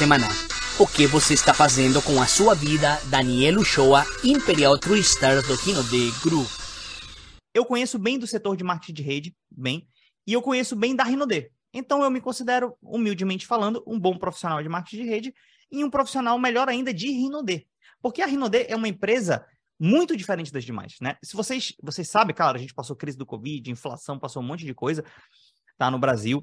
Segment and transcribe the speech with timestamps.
[0.00, 0.28] semana.
[0.78, 2.98] O que você está fazendo com a sua vida?
[3.10, 6.48] Daniel Uchoa, Imperial True Stars do Rinode Group.
[7.52, 9.86] Eu conheço bem do setor de marketing de rede, bem,
[10.26, 11.50] e eu conheço bem da Rinode.
[11.70, 15.34] Então eu me considero, humildemente falando, um bom profissional de marketing de rede
[15.70, 17.66] e um profissional melhor ainda de Rinode.
[18.00, 19.44] Porque a Rinode é uma empresa
[19.78, 21.18] muito diferente das demais, né?
[21.22, 24.64] Se vocês, vocês sabem, claro, a gente passou crise do Covid, inflação, passou um monte
[24.64, 25.04] de coisa,
[25.76, 26.42] tá no Brasil,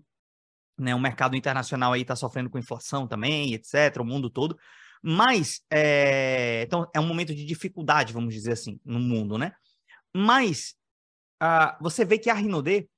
[0.78, 0.94] né?
[0.94, 4.58] O mercado internacional aí tá sofrendo com inflação também, etc, o mundo todo.
[5.02, 6.64] Mas, é...
[6.64, 9.54] então, é um momento de dificuldade, vamos dizer assim, no mundo, né?
[10.16, 10.76] Mas,
[11.42, 12.90] uh, você vê que a Rinode,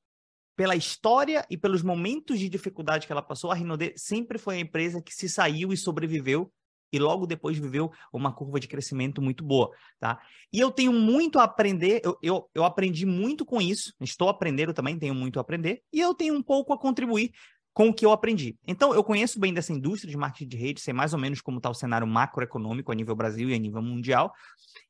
[0.56, 4.60] pela história e pelos momentos de dificuldade que ela passou, a Rinode sempre foi a
[4.60, 6.52] empresa que se saiu e sobreviveu
[6.92, 10.20] e logo depois viveu uma curva de crescimento muito boa, tá?
[10.52, 14.74] E eu tenho muito a aprender, eu, eu, eu aprendi muito com isso, estou aprendendo
[14.74, 17.32] também, tenho muito a aprender, e eu tenho um pouco a contribuir
[17.74, 18.58] com o que eu aprendi.
[18.68, 21.58] Então, eu conheço bem dessa indústria de marketing de rede, sei mais ou menos como
[21.58, 24.34] está o cenário macroeconômico a nível Brasil e a nível mundial,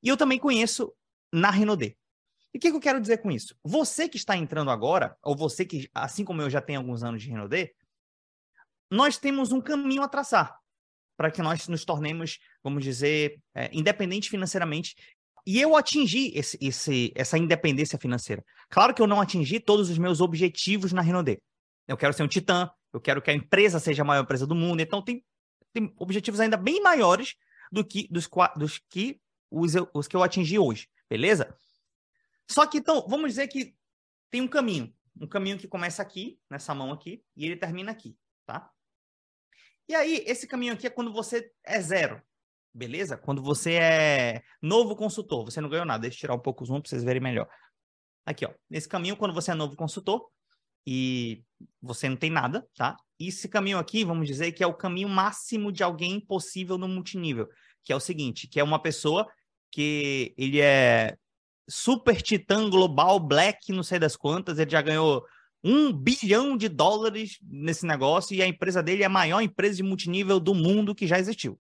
[0.02, 0.94] e eu também conheço
[1.32, 1.98] na Renaudet.
[2.54, 3.56] E o que, que, eu quero dizer com isso?
[3.64, 7.22] Você que está entrando agora, ou você que, assim como eu já tenho alguns anos
[7.22, 7.74] de Renaudet,
[8.90, 10.58] nós temos um caminho a traçar
[11.16, 14.96] para que nós nos tornemos, vamos dizer, é, independentes financeiramente.
[15.46, 18.44] E eu atingi esse, esse, essa independência financeira.
[18.70, 21.42] Claro que eu não atingi todos os meus objetivos na Renaudet.
[21.90, 24.54] Eu quero ser um titã, eu quero que a empresa seja a maior empresa do
[24.54, 24.80] mundo.
[24.80, 25.26] Então, tem,
[25.74, 27.34] tem objetivos ainda bem maiores
[27.72, 31.52] do que, dos, dos que os, os que eu atingi hoje, beleza?
[32.48, 33.76] Só que, então, vamos dizer que
[34.30, 34.94] tem um caminho.
[35.20, 38.16] Um caminho que começa aqui, nessa mão aqui, e ele termina aqui,
[38.46, 38.70] tá?
[39.88, 42.22] E aí, esse caminho aqui é quando você é zero,
[42.72, 43.18] beleza?
[43.18, 46.04] Quando você é novo consultor, você não ganhou nada.
[46.04, 47.50] Deixa eu tirar um pouco o zoom para vocês verem melhor.
[48.24, 48.54] Aqui, ó.
[48.70, 50.30] Nesse caminho, quando você é novo consultor
[50.86, 51.44] e
[51.82, 52.96] você não tem nada, tá?
[53.20, 57.50] Esse caminho aqui, vamos dizer que é o caminho máximo de alguém possível no multinível,
[57.84, 59.28] que é o seguinte, que é uma pessoa
[59.72, 61.18] que ele é
[61.70, 65.24] super titã global, black, não sei das quantas, ele já ganhou
[65.64, 69.84] um bilhão de dólares nesse negócio e a empresa dele é a maior empresa de
[69.84, 71.60] multinível do mundo que já existiu.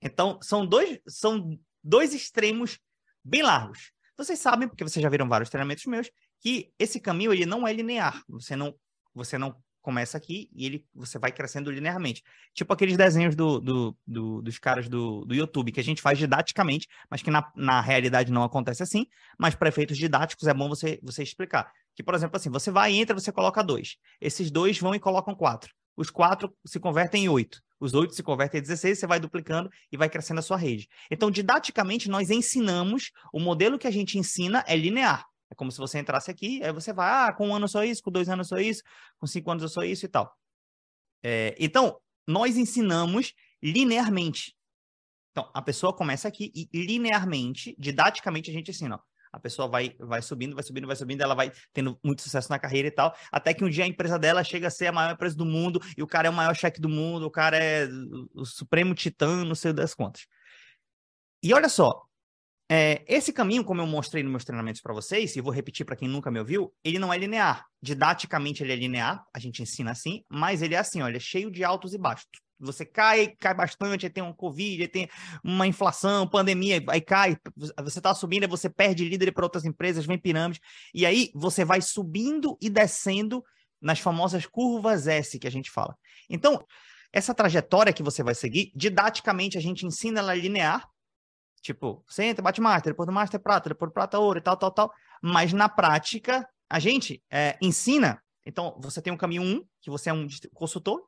[0.00, 2.78] Então, são dois, são dois extremos
[3.22, 3.92] bem largos.
[4.16, 6.10] Vocês sabem, porque vocês já viram vários treinamentos meus,
[6.40, 8.22] que esse caminho ele não é linear.
[8.28, 8.74] Você não,
[9.14, 12.22] você não começa aqui e ele, você vai crescendo linearmente.
[12.54, 16.18] Tipo aqueles desenhos do, do, do, dos caras do, do YouTube, que a gente faz
[16.18, 19.06] didaticamente, mas que na, na realidade não acontece assim.
[19.38, 21.70] Mas para efeitos didáticos é bom você, você explicar.
[21.94, 23.96] Que, por exemplo, assim, você vai, entra, você coloca dois.
[24.20, 25.72] Esses dois vão e colocam quatro.
[25.96, 27.60] Os quatro se convertem em oito.
[27.78, 30.86] Os oito se convertem em 16, você vai duplicando e vai crescendo a sua rede.
[31.10, 35.24] Então, didaticamente, nós ensinamos, o modelo que a gente ensina é linear.
[35.50, 38.02] É como se você entrasse aqui, aí você vai, ah, com um ano só isso,
[38.02, 38.82] com dois anos só isso,
[39.18, 40.32] com cinco anos eu sou isso e tal.
[41.22, 44.56] É, então, nós ensinamos linearmente.
[45.32, 48.96] Então, a pessoa começa aqui e linearmente, didaticamente, a gente ensina.
[48.96, 49.00] Ó,
[49.32, 52.58] a pessoa vai, vai subindo, vai subindo, vai subindo, ela vai tendo muito sucesso na
[52.58, 55.12] carreira e tal, até que um dia a empresa dela chega a ser a maior
[55.12, 57.88] empresa do mundo, e o cara é o maior cheque do mundo, o cara é
[58.34, 60.26] o supremo titã, não sei das contas.
[61.42, 62.06] E olha só,
[62.72, 65.96] é, esse caminho, como eu mostrei nos meus treinamentos para vocês, e vou repetir para
[65.96, 67.66] quem nunca me ouviu, ele não é linear.
[67.82, 71.50] Didaticamente ele é linear, a gente ensina assim, mas ele é assim, olha, é cheio
[71.50, 72.28] de altos e baixos
[72.60, 75.08] você cai, cai bastante, aí tem um Covid, aí tem
[75.42, 80.04] uma inflação, pandemia, aí cai, você está subindo, aí você perde líder para outras empresas,
[80.04, 80.60] vem pirâmide,
[80.94, 83.42] e aí você vai subindo e descendo
[83.80, 85.96] nas famosas curvas S que a gente fala.
[86.28, 86.62] Então,
[87.12, 90.86] essa trajetória que você vai seguir, didaticamente a gente ensina ela linear,
[91.60, 94.56] tipo, você entra, bate master, depois do master prata, depois do prata ouro e tal,
[94.56, 99.46] tal, tal, mas na prática, a gente é, ensina, então você tem um caminho 1,
[99.46, 101.00] um, que você é um consultor,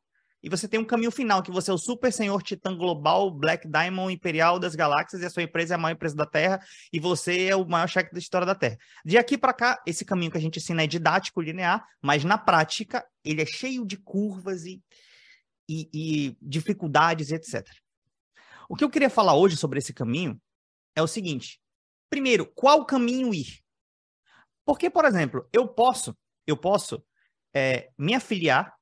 [0.42, 3.68] e você tem um caminho final, que você é o super senhor titã global, Black
[3.68, 6.60] Diamond Imperial das galáxias, e a sua empresa é a maior empresa da Terra,
[6.92, 8.76] e você é o maior cheque da história da Terra.
[9.04, 12.36] De aqui para cá, esse caminho que a gente ensina é didático, linear, mas na
[12.36, 14.82] prática, ele é cheio de curvas e,
[15.68, 17.64] e, e dificuldades, etc.
[18.68, 20.40] O que eu queria falar hoje sobre esse caminho
[20.96, 21.60] é o seguinte:
[22.10, 23.62] primeiro, qual caminho ir?
[24.64, 26.16] Porque, por exemplo, eu posso,
[26.46, 27.04] eu posso
[27.54, 28.74] é, me afiliar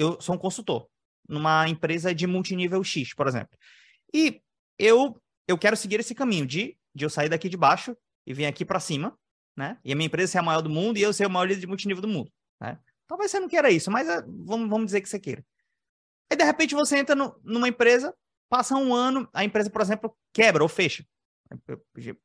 [0.00, 0.88] eu sou um consultor
[1.28, 3.56] numa empresa de multinível X, por exemplo.
[4.14, 4.40] E
[4.78, 7.94] eu eu quero seguir esse caminho de, de eu sair daqui de baixo
[8.26, 9.18] e vir aqui para cima,
[9.56, 9.78] né?
[9.84, 11.60] E a minha empresa ser a maior do mundo e eu ser o maior líder
[11.60, 12.78] de multinível do mundo, né?
[13.06, 15.44] Talvez você não queira isso, mas é, vamos, vamos dizer que você queira.
[16.30, 18.14] Aí, de repente, você entra no, numa empresa,
[18.50, 21.04] passa um ano, a empresa, por exemplo, quebra ou fecha.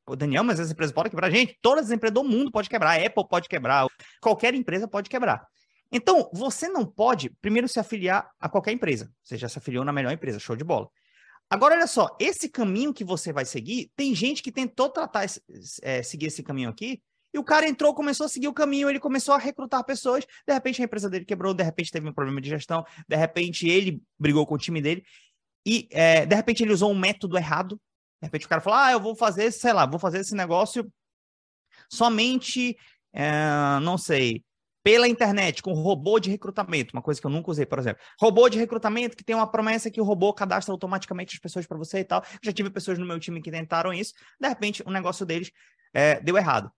[0.05, 1.31] O Daniel, mas as empresas podem quebrar.
[1.31, 2.99] Gente, todas as empresas do mundo podem quebrar.
[2.99, 3.87] A Apple pode quebrar.
[4.21, 5.45] Qualquer empresa pode quebrar.
[5.91, 9.09] Então, você não pode, primeiro, se afiliar a qualquer empresa.
[9.23, 10.89] Você já se afiliou na melhor empresa, show de bola.
[11.49, 15.25] Agora, olha só, esse caminho que você vai seguir, tem gente que tentou tratar,
[15.83, 17.01] é, seguir esse caminho aqui,
[17.35, 20.53] e o cara entrou, começou a seguir o caminho, ele começou a recrutar pessoas, de
[20.53, 24.01] repente a empresa dele quebrou, de repente teve um problema de gestão, de repente ele
[24.17, 25.03] brigou com o time dele,
[25.65, 27.75] e é, de repente ele usou um método errado,
[28.21, 30.91] de repente o cara falou, ah, eu vou fazer, sei lá, vou fazer esse negócio
[31.89, 32.77] somente,
[33.13, 34.43] é, não sei,
[34.85, 38.03] pela internet, com robô de recrutamento, uma coisa que eu nunca usei, por exemplo.
[38.19, 41.75] Robô de recrutamento que tem uma promessa que o robô cadastra automaticamente as pessoas para
[41.75, 42.23] você e tal.
[42.43, 45.51] Já tive pessoas no meu time que tentaram isso, de repente o negócio deles
[45.91, 46.71] é, deu errado.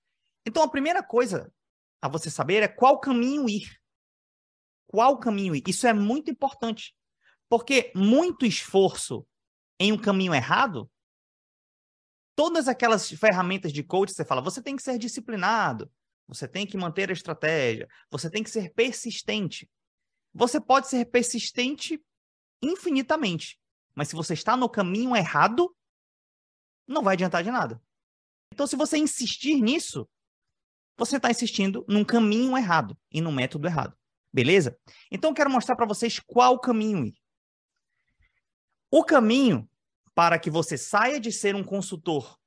[0.46, 1.52] Então a primeira coisa
[2.02, 3.68] a você saber é qual caminho ir.
[4.88, 5.64] Qual caminho ir?
[5.68, 6.96] Isso é muito importante,
[7.50, 9.26] porque muito esforço
[9.80, 10.90] em um caminho errado
[12.38, 15.92] todas aquelas ferramentas de coach, você fala, você tem que ser disciplinado,
[16.28, 19.68] você tem que manter a estratégia, você tem que ser persistente.
[20.36, 22.00] Você pode ser persistente
[22.62, 23.60] infinitamente,
[23.96, 25.76] mas se você está no caminho errado,
[26.88, 27.82] não vai adiantar de nada.
[28.54, 30.08] Então, se você insistir nisso,
[30.96, 33.98] você está insistindo num caminho errado e num método errado.
[34.32, 34.80] Beleza?
[35.10, 37.16] Então, eu quero mostrar para vocês qual caminho ir.
[38.90, 39.70] O caminho
[40.16, 42.38] para que você saia de ser um consultor,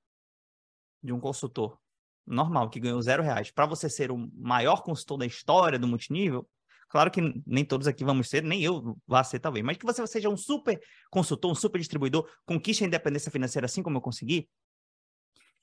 [1.02, 1.78] de um consultor
[2.26, 6.48] normal, que ganhou zero reais, para você ser o maior consultor da história do multinível,
[6.88, 10.06] claro que nem todos aqui vamos ser, nem eu vá ser talvez, mas que você
[10.06, 14.48] seja um super consultor, um super distribuidor, conquiste a independência financeira assim como eu consegui,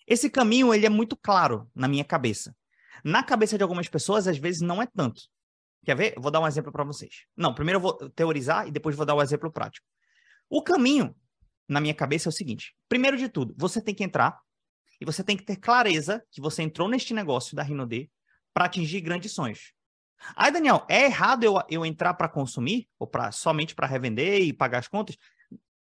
[0.08, 2.56] esse caminho ele é muito claro na minha cabeça.
[3.04, 5.22] Na cabeça de algumas pessoas, às vezes não é tanto.
[5.84, 6.16] Quer ver?
[6.18, 7.26] vou dar um exemplo para vocês.
[7.36, 9.86] Não, primeiro eu vou teorizar e depois vou dar um exemplo prático.
[10.50, 11.16] O caminho,
[11.68, 14.40] na minha cabeça, é o seguinte: primeiro de tudo, você tem que entrar
[15.00, 18.10] e você tem que ter clareza que você entrou neste negócio da Rinode
[18.54, 19.74] para atingir grandes sonhos.
[20.36, 24.52] Aí, Daniel, é errado eu, eu entrar para consumir ou para somente para revender e
[24.52, 25.16] pagar as contas?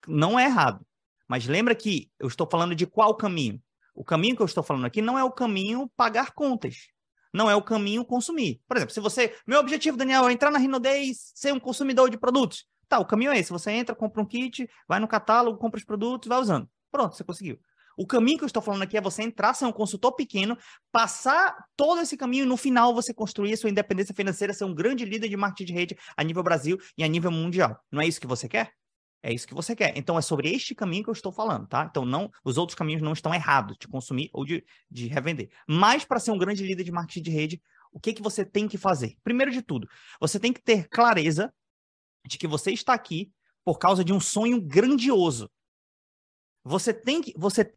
[0.07, 0.85] Não é errado.
[1.27, 3.61] Mas lembra que eu estou falando de qual caminho?
[3.95, 6.87] O caminho que eu estou falando aqui não é o caminho pagar contas.
[7.33, 8.61] Não é o caminho consumir.
[8.67, 9.35] Por exemplo, se você.
[9.45, 12.65] Meu objetivo, Daniel, é entrar na Rinode e ser um consumidor de produtos.
[12.87, 13.51] Tá, o caminho é esse.
[13.51, 16.69] Você entra, compra um kit, vai no catálogo, compra os produtos, vai usando.
[16.91, 17.59] Pronto, você conseguiu.
[17.97, 20.55] O caminho que eu estou falando aqui é você entrar, ser um consultor pequeno,
[20.91, 24.73] passar todo esse caminho e no final você construir a sua independência financeira, ser um
[24.73, 27.83] grande líder de marketing de rede a nível Brasil e a nível mundial.
[27.91, 28.71] Não é isso que você quer?
[29.23, 29.97] É isso que você quer.
[29.97, 31.87] Então é sobre este caminho que eu estou falando, tá?
[31.89, 35.49] Então não, os outros caminhos não estão errados de consumir ou de, de revender.
[35.67, 37.61] Mas para ser um grande líder de marketing de rede,
[37.91, 39.17] o que que você tem que fazer?
[39.23, 39.89] Primeiro de tudo,
[40.21, 41.51] você tem que ter clareza
[42.27, 43.31] de que você está aqui
[43.63, 45.49] por causa de um sonho grandioso.
[46.63, 47.73] Você tem que, você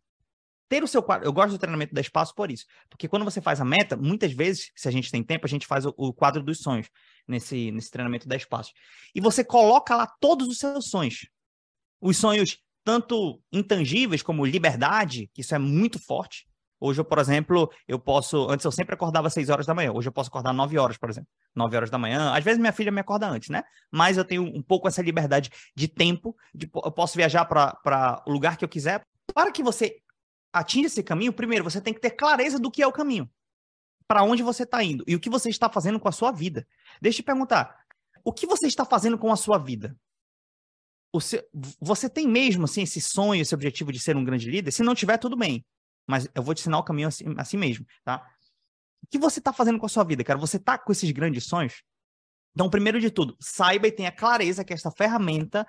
[0.68, 1.26] ter o seu quadro.
[1.26, 2.64] Eu gosto do treinamento da espaço por isso.
[2.88, 5.66] Porque quando você faz a meta, muitas vezes, se a gente tem tempo, a gente
[5.66, 6.88] faz o, o quadro dos sonhos
[7.26, 8.72] nesse, nesse treinamento da espaço.
[9.14, 11.28] E você coloca lá todos os seus sonhos.
[12.00, 16.48] Os sonhos, tanto intangíveis como liberdade, que isso é muito forte.
[16.80, 18.48] Hoje, eu, por exemplo, eu posso.
[18.48, 19.92] Antes eu sempre acordava às 6 horas da manhã.
[19.92, 21.28] Hoje eu posso acordar 9 horas, por exemplo.
[21.54, 22.32] 9 horas da manhã.
[22.32, 23.62] Às vezes minha filha me acorda antes, né?
[23.92, 26.34] Mas eu tenho um pouco essa liberdade de tempo.
[26.54, 29.04] De, eu posso viajar para o lugar que eu quiser.
[29.34, 30.00] Para que você
[30.52, 33.30] atinge esse caminho, primeiro você tem que ter clareza do que é o caminho.
[34.08, 36.66] Para onde você está indo e o que você está fazendo com a sua vida.
[37.00, 37.76] Deixa eu te perguntar:
[38.24, 39.94] o que você está fazendo com a sua vida?
[41.20, 41.42] Seu,
[41.80, 44.70] você tem mesmo assim, esse sonho, esse objetivo de ser um grande líder?
[44.70, 45.64] Se não tiver, tudo bem.
[46.06, 48.24] Mas eu vou te ensinar o caminho assim, assim mesmo, tá?
[49.02, 50.38] O que você está fazendo com a sua vida, cara?
[50.38, 51.82] Você está com esses grandes sonhos?
[52.52, 55.66] Então, primeiro de tudo, saiba e tenha clareza que esta ferramenta,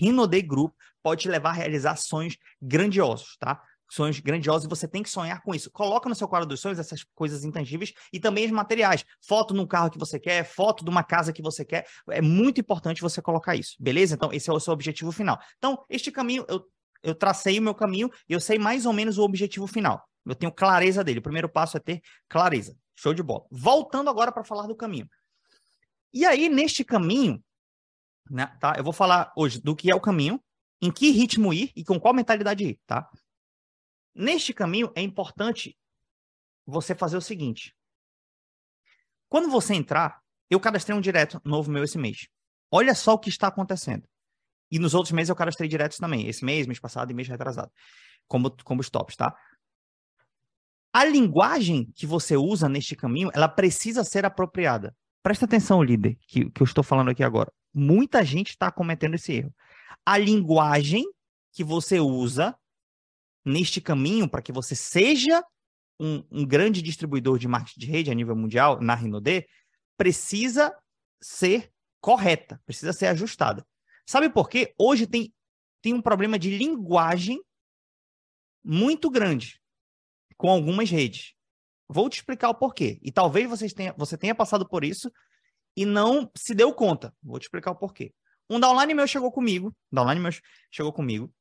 [0.00, 3.62] Rinode Group, pode te levar a realizar sonhos grandiosos, tá?
[3.92, 5.70] sonhos grandiosos e você tem que sonhar com isso.
[5.70, 9.04] Coloca no seu quadro dos sonhos essas coisas intangíveis e também os materiais.
[9.20, 11.86] Foto num carro que você quer, foto de uma casa que você quer.
[12.08, 14.14] É muito importante você colocar isso, beleza?
[14.14, 15.38] Então, esse é o seu objetivo final.
[15.58, 16.64] Então, este caminho, eu,
[17.02, 20.06] eu tracei o meu caminho e eu sei mais ou menos o objetivo final.
[20.24, 21.18] Eu tenho clareza dele.
[21.18, 22.76] O primeiro passo é ter clareza.
[22.94, 23.44] Show de bola.
[23.50, 25.08] Voltando agora para falar do caminho.
[26.12, 27.42] E aí, neste caminho,
[28.30, 28.74] né, tá?
[28.76, 30.42] Eu vou falar hoje do que é o caminho,
[30.80, 33.08] em que ritmo ir e com qual mentalidade ir, tá?
[34.14, 35.76] Neste caminho, é importante
[36.66, 37.74] você fazer o seguinte.
[39.28, 42.28] Quando você entrar, eu cadastrei um direto novo meu esse mês.
[42.70, 44.06] Olha só o que está acontecendo.
[44.72, 46.26] E nos outros meses eu cadastrei diretos também.
[46.26, 47.70] Esse mês, mês passado e mês retrasado.
[48.26, 49.36] Como, como os tops, tá?
[50.90, 54.96] A linguagem que você usa neste caminho, ela precisa ser apropriada.
[55.22, 57.52] Presta atenção, líder, que, que eu estou falando aqui agora.
[57.72, 59.54] Muita gente está cometendo esse erro.
[60.06, 61.04] A linguagem
[61.52, 62.56] que você usa
[63.44, 65.44] neste caminho para que você seja
[66.00, 69.46] um, um, grande distribuidor de marketing de rede a nível mundial na Rinode,
[69.98, 70.74] precisa
[71.20, 73.66] ser correta, precisa ser ajustada.
[74.06, 74.74] Sabe por quê?
[74.78, 75.32] Hoje tem,
[75.80, 77.42] tem um problema de linguagem
[78.64, 79.60] muito grande
[80.36, 81.34] com algumas redes.
[81.88, 82.98] Vou te explicar o porquê.
[83.02, 85.10] E talvez vocês tenha, você tenha passado por isso
[85.76, 87.14] e não se deu conta.
[87.22, 88.14] Vou te explicar o porquê.
[88.48, 89.74] Um downline meu chegou comigo.
[89.90, 90.32] Downline meu
[90.70, 91.32] chegou comigo.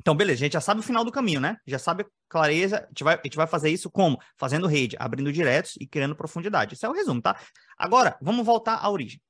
[0.00, 1.56] Então, beleza, a gente já sabe o final do caminho, né?
[1.66, 2.84] Já sabe clareza.
[2.84, 4.18] A gente vai, a gente vai fazer isso como?
[4.36, 6.74] Fazendo rede, abrindo diretos e criando profundidade.
[6.74, 7.40] Esse é o resumo, tá?
[7.76, 9.20] Agora, vamos voltar à origem.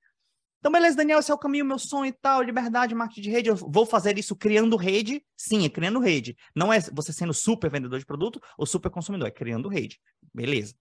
[0.59, 3.49] Então, beleza, Daniel, esse é o caminho, meu sonho e tal, liberdade, marketing de rede.
[3.49, 5.25] Eu vou fazer isso criando rede?
[5.37, 6.37] Sim, é criando rede.
[6.55, 10.01] Não é você sendo super vendedor de produto ou super consumidor, é criando rede.
[10.35, 10.75] Beleza.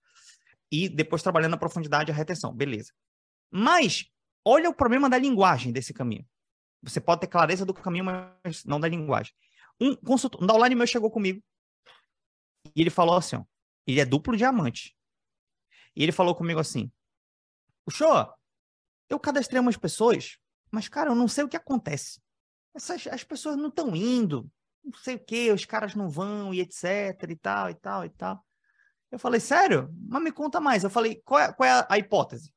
[0.72, 2.54] E depois trabalhando a profundidade e a retenção.
[2.54, 2.92] Beleza.
[3.52, 4.06] Mas,
[4.44, 6.26] olha o problema da linguagem desse caminho.
[6.82, 9.34] Você pode ter clareza do caminho, mas não da linguagem.
[9.80, 11.44] Um consultor, um downline meu chegou comigo
[12.76, 13.44] e ele falou assim, ó,
[13.86, 14.96] ele é duplo diamante.
[15.96, 16.92] E ele falou comigo assim,
[17.90, 18.28] show,
[19.10, 20.38] eu cadastrei umas pessoas,
[20.72, 22.20] mas, cara, eu não sei o que acontece.
[22.74, 24.50] Essas, as pessoas não estão indo,
[24.84, 28.10] não sei o que, os caras não vão e etc e tal e tal e
[28.10, 28.46] tal.
[29.12, 29.90] Eu falei, sério?
[30.08, 30.84] Mas me conta mais.
[30.84, 32.54] Eu falei, qual é, qual é a hipótese?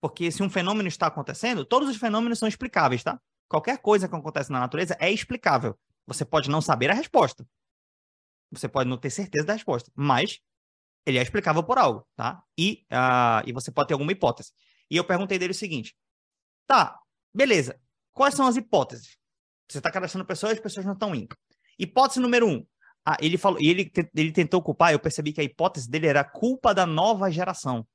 [0.00, 3.20] Porque se um fenômeno está acontecendo, todos os fenômenos são explicáveis, tá?
[3.48, 5.78] Qualquer coisa que acontece na natureza é explicável.
[6.06, 7.46] Você pode não saber a resposta.
[8.50, 10.40] Você pode não ter certeza da resposta, mas
[11.04, 12.42] ele é explicável por algo, tá?
[12.56, 14.52] E, uh, e você pode ter alguma hipótese.
[14.90, 15.94] E eu perguntei dele o seguinte:
[16.66, 16.98] tá,
[17.34, 17.78] beleza.
[18.12, 19.16] Quais são as hipóteses?
[19.68, 21.36] Você está cadastrando pessoas, as pessoas não estão indo.
[21.78, 22.66] Hipótese número um.
[23.04, 26.24] Ah, ele falou, e ele, ele tentou culpar, eu percebi que a hipótese dele era
[26.24, 27.86] culpa da nova geração.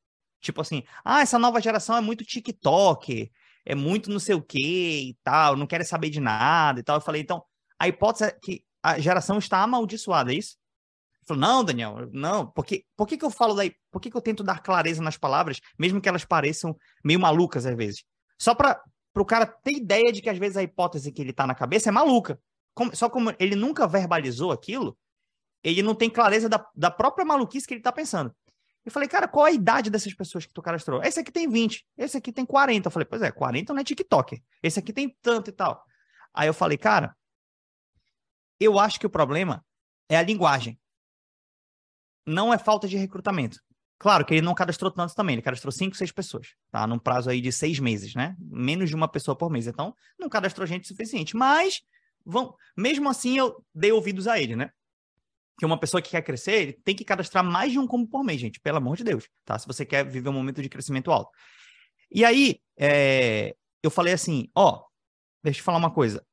[0.42, 3.32] Tipo assim, ah, essa nova geração é muito TikTok,
[3.66, 6.98] é muito não sei o que e tal, não quer saber de nada e tal.
[6.98, 7.44] Eu falei, então,
[7.80, 10.58] a hipótese é que a geração está amaldiçoada, é isso?
[11.25, 12.48] Falou, não, Daniel, não.
[12.48, 13.74] Porque, por que, que eu falo daí?
[13.92, 17.65] Por que, que eu tento dar clareza nas palavras, mesmo que elas pareçam meio malucas
[17.65, 18.03] às vezes?
[18.39, 18.82] Só para
[19.15, 21.89] o cara ter ideia de que às vezes a hipótese que ele está na cabeça
[21.89, 22.39] é maluca.
[22.74, 24.98] Como, só como ele nunca verbalizou aquilo,
[25.63, 28.36] ele não tem clareza da, da própria maluquice que ele está pensando.
[28.86, 31.01] Eu falei, cara, qual a idade dessas pessoas que tu cadastrou?
[31.01, 32.88] Esse aqui tem 20, esse aqui tem 40.
[32.88, 34.44] Eu falei, pois é, 40 não é TikTok.
[34.62, 35.82] Esse aqui tem tanto e tal.
[36.34, 37.15] Aí eu falei, cara,
[38.60, 39.63] eu acho que o problema
[40.10, 40.77] é a linguagem
[42.25, 43.60] não é falta de recrutamento.
[43.98, 46.86] Claro que ele não cadastrou tantos também, ele cadastrou cinco, seis pessoas, tá?
[46.86, 48.36] Num prazo aí de seis meses, né?
[48.38, 49.65] Menos de uma pessoa por mês.
[49.65, 51.38] Então, não cadastrou gente suficiente.
[51.38, 51.82] Mas,
[52.25, 52.53] vão...
[52.75, 54.72] mesmo assim, eu dei ouvidos a ele, né?
[55.58, 58.25] Que uma pessoa que quer crescer, ele tem que cadastrar mais de um combo por
[58.25, 58.60] mês, gente.
[58.60, 59.58] Pelo amor de Deus, tá?
[59.58, 61.32] Se você quer viver um momento de crescimento alto.
[62.12, 63.56] E aí, é...
[63.82, 64.84] eu falei assim, ó,
[65.42, 66.25] deixa eu falar uma coisa.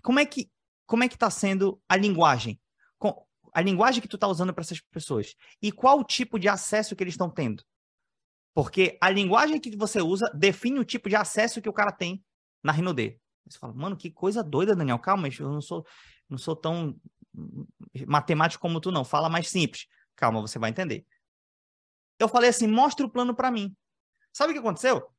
[0.00, 0.50] Como é que,
[0.86, 2.58] como é que tá sendo a linguagem?
[3.56, 6.94] A linguagem que tu está usando para essas pessoas e qual o tipo de acesso
[6.94, 7.64] que eles estão tendo.
[8.52, 12.22] Porque a linguagem que você usa define o tipo de acesso que o cara tem
[12.62, 13.18] na Rinode.
[13.48, 14.98] Você fala, mano, que coisa doida, Daniel.
[14.98, 15.86] Calma, eu não sou,
[16.28, 17.00] não sou tão
[18.06, 19.06] matemático como tu, não.
[19.06, 19.86] Fala mais simples.
[20.14, 21.06] Calma, você vai entender.
[22.18, 23.74] Eu falei assim, mostra o plano para mim.
[24.34, 25.10] Sabe o que aconteceu?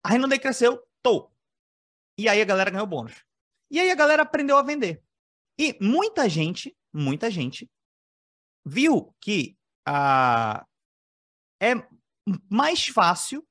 [0.00, 1.28] A Rinode cresceu, tô.
[2.16, 3.24] E aí a galera ganhou bônus.
[3.68, 5.04] E aí a galera aprendeu a vender.
[5.58, 7.68] E muita gente, muita gente,
[8.64, 10.66] viu que ah,
[11.60, 11.74] é
[12.50, 13.46] mais fácil,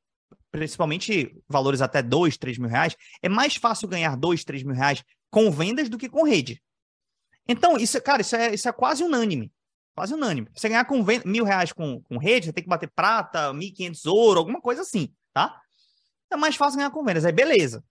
[0.52, 5.04] principalmente valores até 2, 3 mil reais, é mais fácil ganhar 2, 3 mil reais
[5.30, 6.62] com vendas do que com rede.
[7.48, 9.52] Então, isso, cara, isso é, isso é quase unânime.
[9.96, 10.50] Quase unânime.
[10.54, 14.40] Você ganhar com mil reais com, com rede, você tem que bater prata, 1.500 ouro,
[14.40, 15.62] alguma coisa assim, tá?
[16.30, 17.24] É mais fácil ganhar com vendas.
[17.24, 17.84] Aí, beleza.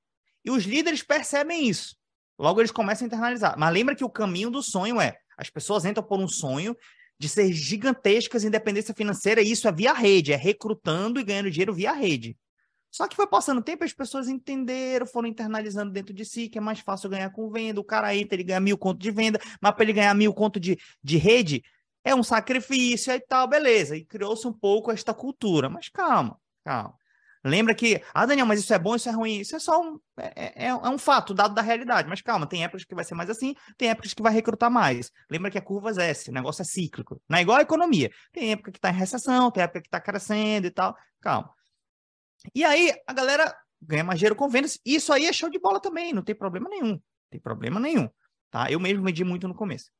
[0.44, 1.96] E os líderes percebem isso.
[2.38, 3.54] Logo eles começam a internalizar.
[3.58, 6.76] Mas lembra que o caminho do sonho é: as pessoas entram por um sonho
[7.18, 11.72] de ser gigantescas independência financeira, e isso é via rede, é recrutando e ganhando dinheiro
[11.72, 12.36] via rede.
[12.90, 16.60] Só que foi passando tempo, as pessoas entenderam, foram internalizando dentro de si que é
[16.60, 17.80] mais fácil ganhar com venda.
[17.80, 20.60] O cara entra, ele ganha mil conto de venda, mas para ele ganhar mil conto
[20.60, 21.62] de, de rede,
[22.04, 23.96] é um sacrifício e tal, beleza.
[23.96, 25.68] E criou-se um pouco esta cultura.
[25.68, 26.94] Mas calma, calma.
[27.44, 29.40] Lembra que, ah, Daniel, mas isso é bom, isso é ruim.
[29.40, 32.08] Isso é só um, é, é, é, um fato, dado da realidade.
[32.08, 35.10] Mas calma, tem épocas que vai ser mais assim, tem épocas que vai recrutar mais.
[35.30, 37.20] Lembra que a curva é S, o negócio é cíclico.
[37.28, 38.10] Não é igual a economia.
[38.32, 40.96] Tem época que está em recessão, tem época que está crescendo e tal.
[41.20, 41.50] Calma.
[42.54, 44.78] E aí, a galera ganha mais dinheiro com vendas.
[44.84, 46.98] Isso aí é show de bola também, não tem problema nenhum.
[47.30, 48.08] Tem problema nenhum.
[48.50, 48.70] Tá?
[48.70, 49.90] Eu mesmo medi muito no começo.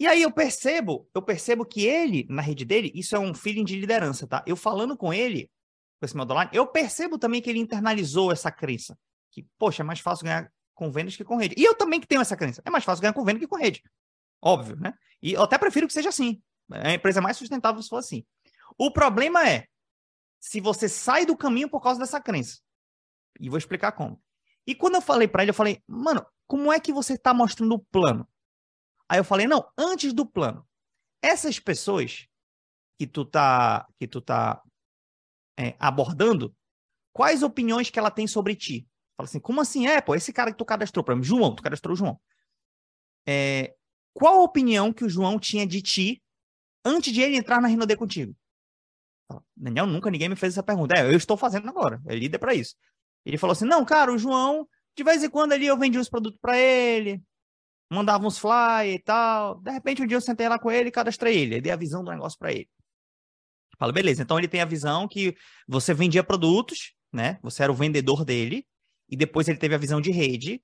[0.00, 3.64] E aí eu percebo, eu percebo que ele, na rede dele, isso é um feeling
[3.64, 4.42] de liderança, tá?
[4.46, 5.50] Eu falando com ele,
[6.02, 8.98] com esse modo online, eu percebo também que ele internalizou essa crença.
[9.30, 11.54] Que, poxa, é mais fácil ganhar com vendas que com rede.
[11.56, 12.60] E eu também que tenho essa crença.
[12.64, 13.80] É mais fácil ganhar com venda que com rede.
[14.42, 14.94] Óbvio, né?
[15.22, 16.42] E eu até prefiro que seja assim.
[16.72, 18.26] A empresa é mais sustentável se for assim.
[18.76, 19.68] O problema é,
[20.40, 22.58] se você sai do caminho por causa dessa crença.
[23.38, 24.20] E vou explicar como.
[24.66, 27.76] E quando eu falei para ele, eu falei, mano, como é que você está mostrando
[27.76, 28.26] o plano?
[29.08, 30.66] Aí eu falei, não, antes do plano.
[31.22, 32.26] Essas pessoas
[32.98, 34.60] que tu tá, que tu tá
[35.62, 36.54] é, abordando,
[37.12, 38.86] quais opiniões que ela tem sobre ti?
[39.16, 39.86] Fala assim, como assim?
[39.86, 42.20] É, pô, esse cara que tu cadastrou para mim, João, tu cadastrou o João.
[43.26, 43.74] É,
[44.12, 46.22] qual a opinião que o João tinha de ti
[46.84, 48.34] antes de ele entrar na Rinode contigo?
[49.56, 50.96] Daniel, nunca ninguém me fez essa pergunta.
[50.96, 52.74] É, eu estou fazendo agora, é líder para isso.
[53.24, 56.08] Ele falou assim: não, cara, o João, de vez em quando ali eu vendia os
[56.08, 57.22] produtos para ele,
[57.90, 59.60] mandava uns fly e tal.
[59.60, 62.02] De repente, um dia eu sentei lá com ele e cadastrei ele, dei a visão
[62.02, 62.68] do negócio para ele.
[63.78, 65.36] Fala, beleza, então ele tem a visão que
[65.66, 67.38] você vendia produtos, né?
[67.42, 68.66] Você era o vendedor dele,
[69.08, 70.62] e depois ele teve a visão de rede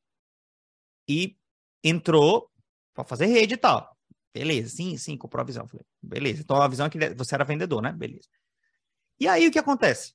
[1.08, 1.36] e
[1.82, 2.50] entrou
[2.94, 3.96] para fazer rede e tal.
[4.32, 5.66] Beleza, sim, sim, comprou a visão.
[5.66, 7.92] Falei, beleza, então a visão é que você era vendedor, né?
[7.92, 8.28] Beleza.
[9.18, 10.14] E aí o que acontece?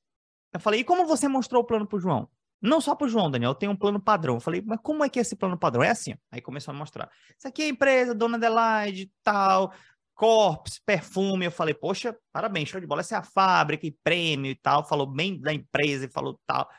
[0.52, 2.30] Eu falei, e como você mostrou o plano pro João?
[2.62, 4.36] Não só pro João, Daniel, tem um plano padrão.
[4.36, 5.84] Eu falei, mas como é que é esse plano padrão?
[5.84, 7.12] É assim, aí começou a mostrar.
[7.38, 9.74] Isso aqui é a empresa, Dona Adelaide, tal,
[10.14, 11.46] Corpus, perfume.
[11.46, 13.02] Eu falei, poxa, parabéns, show de bola.
[13.02, 14.88] Essa é a fábrica e prêmio e tal.
[14.88, 16.70] Falou bem da empresa e falou tal.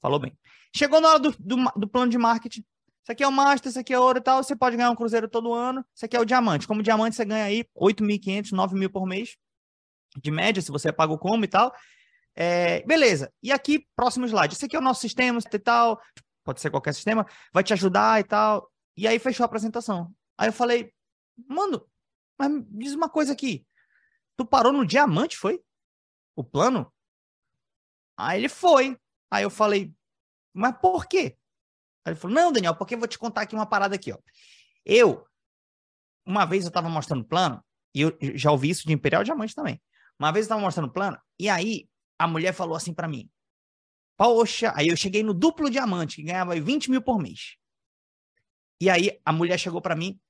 [0.00, 0.36] Falou bem.
[0.74, 2.64] Chegou na hora do, do, do plano de marketing.
[3.02, 4.42] Isso aqui é o Master, isso aqui é ouro e tal.
[4.42, 5.84] Você pode ganhar um cruzeiro todo ano.
[5.94, 6.68] Isso aqui é o diamante.
[6.68, 9.36] Como diamante, você ganha aí 8.500, 9.000 por mês.
[10.16, 11.72] De média, se você paga o como e tal.
[12.34, 13.32] É, beleza.
[13.42, 14.54] E aqui, próximo slide.
[14.54, 16.00] Esse aqui é o nosso sistema e tal.
[16.44, 17.26] Pode ser qualquer sistema.
[17.52, 18.70] Vai te ajudar e tal.
[18.96, 20.12] E aí fechou a apresentação.
[20.38, 20.92] Aí eu falei,
[21.48, 21.84] mano,
[22.48, 23.66] mas diz uma coisa aqui.
[24.36, 25.62] Tu parou no diamante, foi?
[26.34, 26.92] O plano?
[28.16, 28.98] Aí ele foi.
[29.30, 29.94] Aí eu falei,
[30.52, 31.36] mas por quê?
[32.04, 34.18] Aí ele falou, não, Daniel, porque eu vou te contar aqui uma parada aqui, ó.
[34.84, 35.24] Eu,
[36.26, 39.80] uma vez eu tava mostrando plano, e eu já ouvi isso de Imperial Diamante também.
[40.18, 43.30] Uma vez eu tava mostrando plano, e aí a mulher falou assim para mim,
[44.16, 47.56] poxa, aí eu cheguei no duplo diamante, que ganhava 20 mil por mês.
[48.80, 50.20] E aí a mulher chegou para mim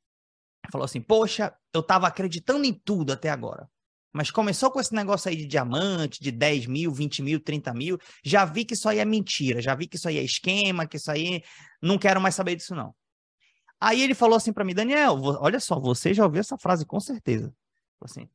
[0.71, 3.69] falou assim, poxa, eu tava acreditando em tudo até agora.
[4.13, 7.99] Mas começou com esse negócio aí de diamante, de 10 mil, 20 mil, 30 mil.
[8.23, 10.99] Já vi que isso aí é mentira, já vi que isso aí é esquema, que
[10.99, 11.43] isso aí.
[11.81, 12.95] Não quero mais saber disso, não.
[13.81, 17.01] Aí ele falou assim para mim, Daniel, olha só, você já ouviu essa frase com
[17.01, 17.53] certeza.
[18.01, 18.29] Assim,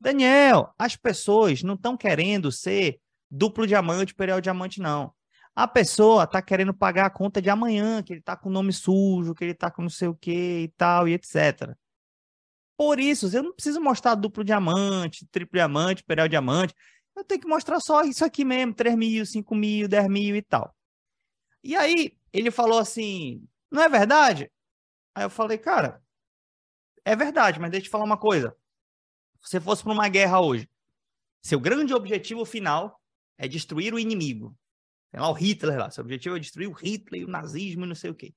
[0.00, 5.12] Daniel, as pessoas não estão querendo ser duplo diamante, perial diamante, não.
[5.54, 9.34] A pessoa tá querendo pagar a conta de amanhã, que ele tá com nome sujo,
[9.34, 11.76] que ele tá com não sei o que e tal, e etc.
[12.76, 16.74] Por isso, eu não preciso mostrar duplo diamante, triplo diamante, perial diamante.
[17.14, 20.42] Eu tenho que mostrar só isso aqui mesmo, 3 mil, 5 mil, 10 mil e
[20.42, 20.74] tal.
[21.62, 24.50] E aí, ele falou assim, não é verdade?
[25.14, 26.02] Aí eu falei, cara,
[27.04, 28.56] é verdade, mas deixa eu te falar uma coisa.
[29.40, 30.68] Se você fosse para uma guerra hoje,
[31.42, 33.00] seu grande objetivo final
[33.38, 34.56] é destruir o inimigo.
[35.14, 37.94] Tem lá o Hitler lá, seu objetivo é destruir o Hitler, o nazismo e não
[37.94, 38.34] sei o quê.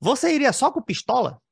[0.00, 1.42] Você iria só com pistola?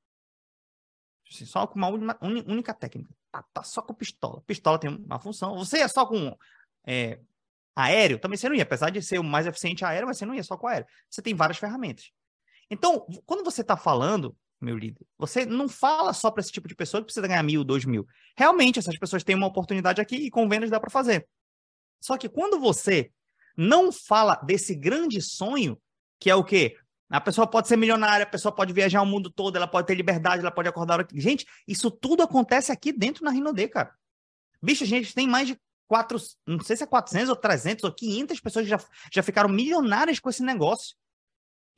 [1.30, 3.14] Assim, só com uma única técnica.
[3.30, 4.40] Tá, tá, só com pistola.
[4.46, 5.54] Pistola tem uma função.
[5.58, 6.34] Você é só com
[6.86, 7.20] é,
[7.74, 8.62] aéreo, também você não ia.
[8.62, 10.86] Apesar de ser o mais eficiente aéreo, mas você não ia só com aéreo.
[11.10, 12.10] Você tem várias ferramentas.
[12.70, 16.74] Então, quando você está falando, meu líder, você não fala só para esse tipo de
[16.74, 18.06] pessoa que precisa ganhar mil, dois mil.
[18.34, 21.28] Realmente, essas pessoas têm uma oportunidade aqui e com vendas dá para fazer.
[22.00, 23.12] Só que quando você
[23.56, 25.80] não fala desse grande sonho,
[26.20, 26.76] que é o quê?
[27.08, 29.94] A pessoa pode ser milionária, a pessoa pode viajar o mundo todo, ela pode ter
[29.94, 31.06] liberdade, ela pode acordar.
[31.14, 33.94] Gente, isso tudo acontece aqui dentro na Rinode, cara.
[34.60, 37.92] Bicho, a gente tem mais de quatro, não sei se é 400 ou 300 ou
[37.92, 38.80] 500 pessoas que já,
[39.12, 40.96] já ficaram milionárias com esse negócio.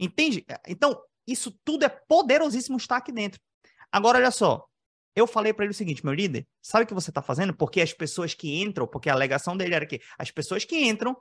[0.01, 0.47] Entende?
[0.67, 3.39] Então, isso tudo é poderosíssimo estar aqui dentro.
[3.93, 4.65] Agora, olha só.
[5.15, 7.53] Eu falei para ele o seguinte, meu líder, sabe o que você está fazendo?
[7.53, 11.17] Porque as pessoas que entram, porque a alegação dele era que as pessoas que entram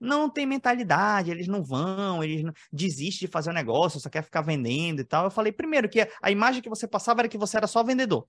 [0.00, 2.52] não tem mentalidade, eles não vão, eles não...
[2.72, 5.24] desistem de fazer o um negócio, só quer ficar vendendo e tal.
[5.24, 8.28] Eu falei, primeiro, que a imagem que você passava era que você era só vendedor.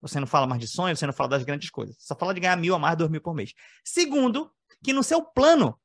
[0.00, 1.96] Você não fala mais de sonho, você não fala das grandes coisas.
[1.98, 3.52] Só fala de ganhar mil a mais, dois mil por mês.
[3.84, 4.50] Segundo,
[4.82, 5.78] que no seu plano,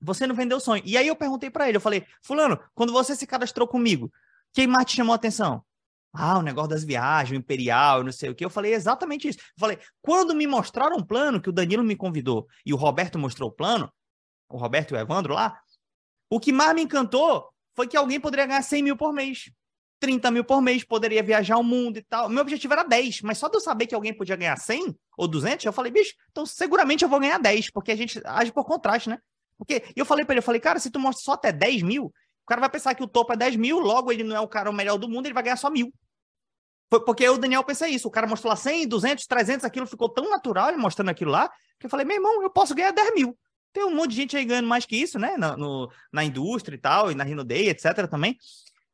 [0.00, 0.82] você não vendeu sonho.
[0.84, 4.12] E aí eu perguntei para ele, eu falei, fulano, quando você se cadastrou comigo,
[4.52, 5.64] quem mais te chamou a atenção?
[6.12, 8.44] Ah, o negócio das viagens, o Imperial, não sei o que.
[8.44, 9.38] Eu falei exatamente isso.
[9.38, 13.18] Eu falei, quando me mostraram um plano, que o Danilo me convidou e o Roberto
[13.18, 13.92] mostrou o plano,
[14.48, 15.60] o Roberto e o Evandro lá,
[16.30, 19.50] o que mais me encantou foi que alguém poderia ganhar 100 mil por mês.
[20.00, 22.28] 30 mil por mês, poderia viajar o mundo e tal.
[22.28, 25.26] Meu objetivo era 10, mas só de eu saber que alguém podia ganhar 100 ou
[25.26, 28.64] 200, eu falei, bicho, então seguramente eu vou ganhar 10, porque a gente age por
[28.64, 29.18] contraste, né?
[29.56, 32.06] Porque eu falei para ele, eu falei, cara, se tu mostra só até 10 mil,
[32.06, 34.48] o cara vai pensar que o topo é 10 mil, logo ele não é o
[34.48, 35.92] cara o melhor do mundo, ele vai ganhar só mil.
[36.90, 38.06] Foi porque o Daniel pensa isso.
[38.06, 41.50] O cara mostrou lá 100, 200, 300, aquilo ficou tão natural ele mostrando aquilo lá,
[41.80, 43.38] que eu falei, meu irmão, eu posso ganhar 10 mil.
[43.74, 45.36] Tem um monte de gente aí ganhando mais que isso, né?
[45.36, 48.08] Na, no, na indústria e tal, e na Rino Day, etc.
[48.08, 48.38] também.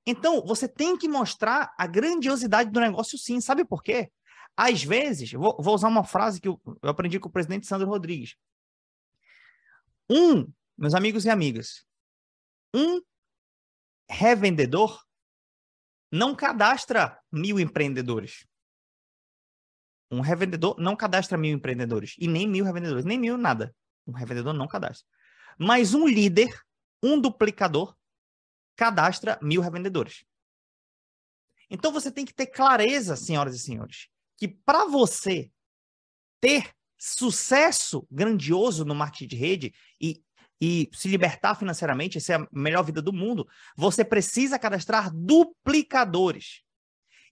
[0.07, 3.43] Então, você tem que mostrar a grandiosidade do negócio sim.
[3.43, 4.11] Sabe por quê?
[4.57, 7.87] Às vezes, vou, vou usar uma frase que eu, eu aprendi com o presidente Sandro
[7.87, 8.37] Rodrigues.
[10.09, 11.85] Um, meus amigos e amigas,
[12.75, 13.03] um
[14.09, 15.05] revendedor
[16.11, 18.47] não cadastra mil empreendedores.
[20.11, 23.75] Um revendedor não cadastra mil empreendedores e nem mil revendedores, nem mil nada.
[24.07, 25.07] Um revendedor não cadastra.
[25.59, 26.49] Mas um líder,
[27.03, 27.97] um duplicador,
[28.77, 30.25] cadastra mil revendedores.
[31.69, 35.51] Então você tem que ter clareza, senhoras e senhores, que para você
[36.41, 40.23] ter sucesso grandioso no marketing de rede e,
[40.61, 46.63] e se libertar financeiramente, essa é a melhor vida do mundo, você precisa cadastrar duplicadores.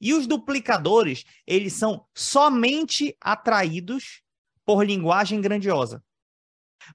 [0.00, 4.22] E os duplicadores, eles são somente atraídos
[4.64, 6.02] por linguagem grandiosa.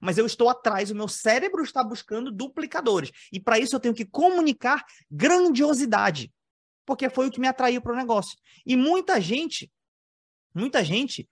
[0.00, 3.10] Mas eu estou atrás, o meu cérebro está buscando duplicadores.
[3.32, 6.32] E para isso eu tenho que comunicar grandiosidade.
[6.84, 8.36] Porque foi o que me atraiu para o negócio.
[8.66, 9.70] E muita gente,
[10.54, 11.28] muita gente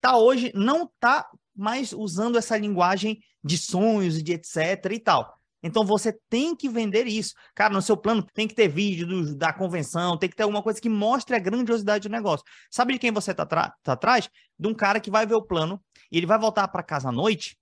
[0.00, 5.36] tá hoje, não tá mais usando essa linguagem de sonhos e de etc e tal.
[5.62, 7.34] Então você tem que vender isso.
[7.54, 10.62] Cara, no seu plano tem que ter vídeo do, da convenção, tem que ter alguma
[10.62, 12.46] coisa que mostre a grandiosidade do negócio.
[12.70, 14.30] Sabe de quem você tá, tá atrás?
[14.58, 17.12] De um cara que vai ver o plano e ele vai voltar para casa à
[17.12, 17.58] noite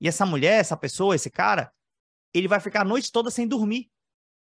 [0.00, 1.72] e essa mulher, essa pessoa, esse cara,
[2.32, 3.90] ele vai ficar a noite toda sem dormir,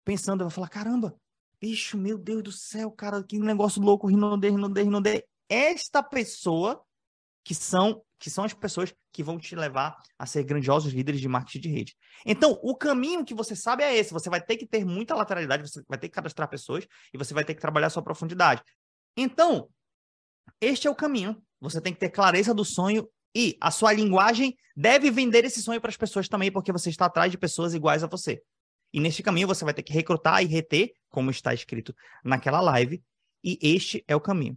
[0.04, 1.14] pensando, vai falar, caramba,
[1.61, 5.24] bicho, meu Deus do céu, cara, que negócio louco, Rinode, Rinode, Rinode.
[5.48, 6.83] Esta pessoa
[7.44, 11.28] que são que são as pessoas que vão te levar a ser grandiosos líderes de
[11.28, 11.96] marketing de rede.
[12.24, 14.14] Então, o caminho que você sabe é esse.
[14.14, 17.35] Você vai ter que ter muita lateralidade, você vai ter que cadastrar pessoas e você
[17.35, 18.62] vai ter que trabalhar a sua profundidade.
[19.14, 19.68] Então,
[20.59, 21.37] este é o caminho.
[21.61, 25.81] Você tem que ter clareza do sonho e a sua linguagem deve vender esse sonho
[25.81, 28.42] para as pessoas também, porque você está atrás de pessoas iguais a você.
[28.92, 31.94] E neste caminho você vai ter que recrutar e reter, como está escrito
[32.25, 33.03] naquela live,
[33.42, 34.57] e este é o caminho.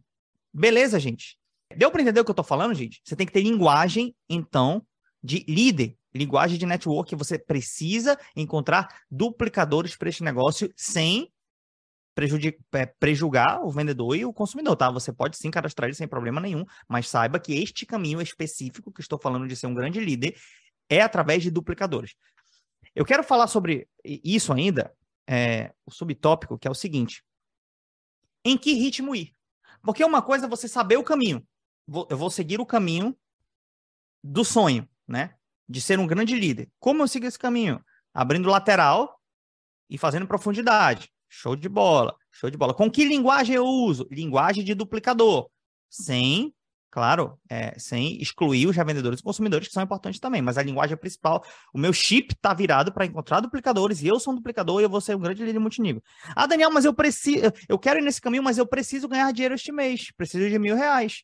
[0.54, 1.38] Beleza, gente?
[1.76, 3.02] Deu para entender o que eu estou falando, gente?
[3.04, 4.86] Você tem que ter linguagem, então,
[5.24, 7.16] de líder, linguagem de network.
[7.16, 11.32] Você precisa encontrar duplicadores para este negócio sem
[12.74, 14.90] é, prejugar o vendedor e o consumidor, tá?
[14.90, 19.02] Você pode sim cadastrar ele sem problema nenhum, mas saiba que este caminho específico que
[19.02, 20.36] estou falando de ser um grande líder
[20.90, 22.16] é através de duplicadores.
[22.96, 24.92] Eu quero falar sobre isso ainda,
[25.28, 27.24] é, o subtópico, que é o seguinte:
[28.44, 29.34] em que ritmo ir?
[29.84, 31.46] Porque uma coisa é você saber o caminho.
[32.10, 33.16] Eu vou seguir o caminho
[34.24, 35.36] do sonho, né?
[35.70, 36.70] De ser um grande líder.
[36.80, 37.84] Como eu sigo esse caminho?
[38.14, 39.22] Abrindo lateral
[39.90, 41.12] e fazendo profundidade.
[41.30, 42.74] Show de bola, show de bola.
[42.74, 44.08] Com que linguagem eu uso?
[44.10, 45.50] Linguagem de duplicador.
[45.90, 46.54] Sem,
[46.90, 50.42] claro, é, sem excluir os revendedores e consumidores, que são importantes também.
[50.42, 54.34] Mas a linguagem principal, o meu chip está virado para encontrar duplicadores, e eu sou
[54.34, 56.02] um duplicador e eu vou ser um grande líder multinível.
[56.36, 59.56] Ah, Daniel, mas eu preciso, eu quero ir nesse caminho, mas eu preciso ganhar dinheiro
[59.56, 60.12] este mês.
[60.16, 61.24] Preciso de mil reais.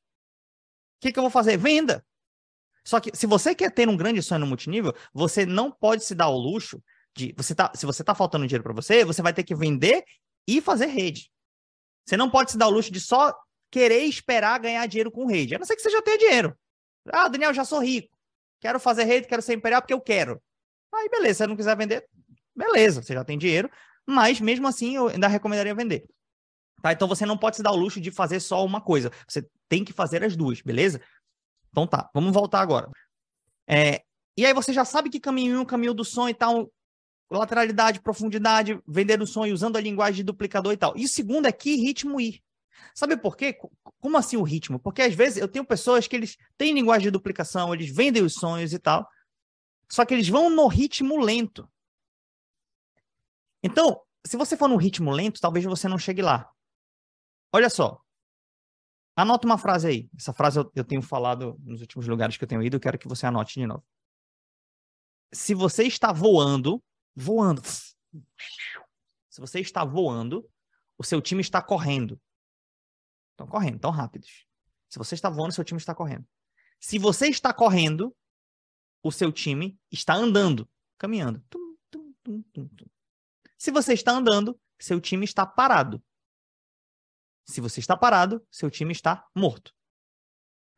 [0.97, 1.57] O que, que eu vou fazer?
[1.57, 2.05] Venda.
[2.85, 6.13] Só que se você quer ter um grande sonho no multinível, você não pode se
[6.13, 6.81] dar ao luxo
[7.15, 10.03] de você tá, se você tá faltando dinheiro para você, você vai ter que vender
[10.47, 11.31] e fazer rede.
[12.05, 13.33] Você não pode se dar o luxo de só
[13.71, 15.55] querer esperar ganhar dinheiro com rede.
[15.55, 16.57] A não ser que você já tenha dinheiro.
[17.11, 18.15] Ah, Daniel, já sou rico.
[18.59, 20.41] Quero fazer rede, quero ser imperial porque eu quero.
[20.93, 21.33] Aí, beleza.
[21.33, 22.07] Se você não quiser vender,
[22.55, 23.69] beleza, você já tem dinheiro.
[24.05, 26.05] Mas, mesmo assim, eu ainda recomendaria vender.
[26.81, 26.91] Tá?
[26.91, 29.11] Então, você não pode se dar o luxo de fazer só uma coisa.
[29.27, 31.01] Você tem que fazer as duas, beleza?
[31.71, 32.09] Então, tá.
[32.13, 32.89] Vamos voltar agora.
[33.67, 34.03] É,
[34.37, 36.71] e aí, você já sabe que caminho o caminho do sonho e tal
[37.37, 40.97] lateralidade, profundidade, vender o sonho usando a linguagem de duplicador e tal.
[40.97, 42.41] E o segundo é que ritmo ir.
[42.93, 43.57] Sabe por quê?
[43.99, 44.79] Como assim o ritmo?
[44.79, 48.33] Porque às vezes eu tenho pessoas que eles têm linguagem de duplicação, eles vendem os
[48.33, 49.07] sonhos e tal,
[49.89, 51.69] só que eles vão no ritmo lento.
[53.63, 56.49] Então, se você for no ritmo lento, talvez você não chegue lá.
[57.51, 58.01] Olha só.
[59.15, 60.09] Anota uma frase aí.
[60.17, 62.97] Essa frase eu, eu tenho falado nos últimos lugares que eu tenho ido, eu quero
[62.97, 63.85] que você anote de novo.
[65.31, 66.83] Se você está voando,
[67.15, 67.61] voando.
[69.29, 70.49] Se você está voando,
[70.97, 72.19] o seu time está correndo.
[73.31, 74.45] Estão correndo, tão rápidos.
[74.87, 76.27] Se você está voando, seu time está correndo.
[76.79, 78.15] Se você está correndo,
[79.01, 81.43] o seu time está andando, caminhando.
[81.49, 82.13] Tum, tum,
[82.53, 82.69] tum,
[83.57, 86.03] Se você está andando, seu time está parado.
[87.45, 89.73] Se você está parado, seu time está morto.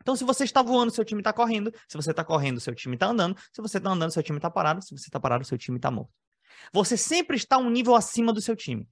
[0.02, 1.72] Então, se você está voando, seu time está correndo.
[1.88, 3.38] Se você está correndo, seu time está andando.
[3.52, 4.82] Se você está andando, seu time está parado.
[4.82, 6.14] Se você está parado, seu time está morto.
[6.74, 8.88] Você sempre está um nível acima do seu time.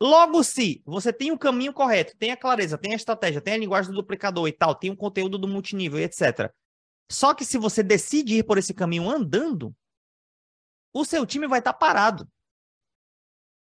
[0.00, 3.58] Logo, se você tem o caminho correto, tem a clareza, tem a estratégia, tem a
[3.58, 6.52] linguagem do duplicador e tal, tem o conteúdo do multinível e etc.
[7.10, 9.72] Só que se você decide ir por esse caminho andando,
[10.92, 12.28] o seu time vai estar tá parado.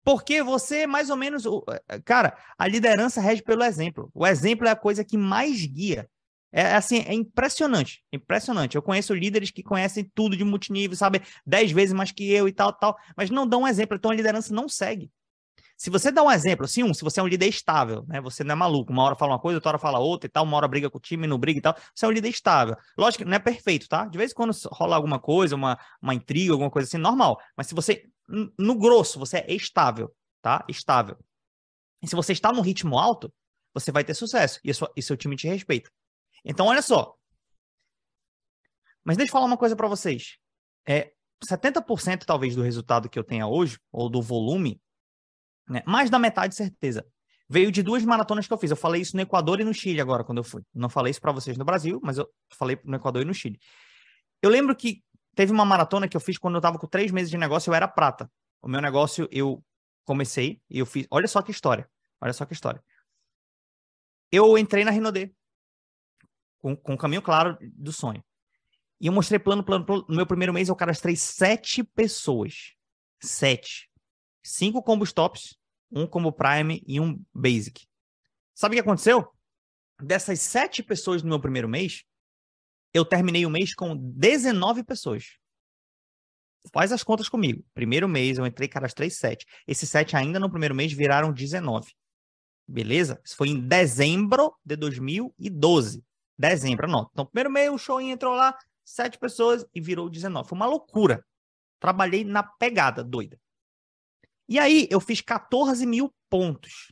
[0.04, 1.44] Porque você, mais ou menos.
[2.04, 4.10] Cara, a liderança rege pelo exemplo.
[4.14, 6.10] O exemplo é a coisa que mais guia.
[6.56, 8.76] É assim, é impressionante, impressionante.
[8.76, 12.54] Eu conheço líderes que conhecem tudo de multinível, sabe, dez vezes mais que eu e
[12.54, 15.12] tal, tal, mas não dão um exemplo, então a liderança não segue.
[15.76, 18.22] Se você dá um exemplo, assim, um, se você é um líder estável, né?
[18.22, 20.44] Você não é maluco, uma hora fala uma coisa, outra hora fala outra e tal,
[20.44, 21.76] uma hora briga com o time, não briga e tal.
[21.94, 22.78] Você é um líder estável.
[22.96, 24.06] Lógico que não é perfeito, tá?
[24.06, 27.40] De vez em quando rola alguma coisa, uma, uma intriga, alguma coisa assim, normal.
[27.58, 28.06] Mas se você,
[28.58, 30.64] no grosso, você é estável, tá?
[30.70, 31.18] Estável.
[32.02, 33.34] E se você está num ritmo alto,
[33.74, 35.90] você vai ter sucesso e, sua, e seu time te respeita.
[36.44, 37.16] Então, olha só.
[39.04, 40.38] Mas deixa eu falar uma coisa para vocês.
[40.88, 41.14] É,
[41.46, 44.82] 70% talvez do resultado que eu tenha hoje, ou do volume,
[45.68, 45.82] né?
[45.86, 47.06] Mais da metade, certeza.
[47.50, 48.72] Veio de duas maratonas que eu fiz.
[48.72, 50.64] Eu falei isso no Equador e no Chile agora, quando eu fui.
[50.74, 52.28] Não falei isso para vocês no Brasil, mas eu
[52.58, 53.60] falei no Equador e no Chile.
[54.42, 55.04] Eu lembro que
[55.36, 57.76] teve uma maratona que eu fiz quando eu tava com três meses de negócio, eu
[57.76, 58.30] era prata.
[58.62, 59.64] O meu negócio, eu
[60.06, 61.06] comecei e eu fiz.
[61.12, 61.90] Olha só que história.
[62.22, 62.82] Olha só que história.
[64.32, 65.34] Eu entrei na Rinode
[66.64, 68.24] com, com o caminho claro do sonho.
[69.02, 70.06] E eu mostrei plano, plano, plano.
[70.08, 72.72] No meu primeiro mês, eu cadastrei sete pessoas.
[73.22, 73.92] Sete
[74.42, 75.58] cinco combo stops,
[75.92, 77.86] um combo prime e um basic.
[78.54, 79.28] Sabe o que aconteceu?
[80.02, 82.04] Dessas sete pessoas no meu primeiro mês,
[82.94, 85.38] eu terminei o mês com 19 pessoas.
[86.72, 87.66] Faz as contas comigo.
[87.74, 89.46] Primeiro mês eu entrei, cadastrei sete.
[89.68, 91.94] Esses sete ainda no primeiro mês viraram 19.
[92.66, 93.22] Beleza?
[93.26, 96.04] Isso foi em dezembro de 2012.
[96.44, 97.10] Dezembro, anota.
[97.14, 98.54] Então, primeiro mês o show entrou lá,
[98.84, 100.50] sete pessoas e virou 19.
[100.50, 101.26] Foi uma loucura.
[101.80, 103.40] Trabalhei na pegada, doida.
[104.50, 106.92] E aí eu fiz 14 mil pontos.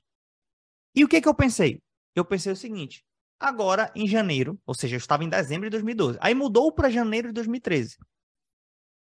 [0.96, 1.82] E o que, que eu pensei?
[2.16, 3.04] Eu pensei o seguinte:
[3.38, 7.28] agora em janeiro, ou seja, eu estava em dezembro de 2012, aí mudou para janeiro
[7.28, 7.98] de 2013.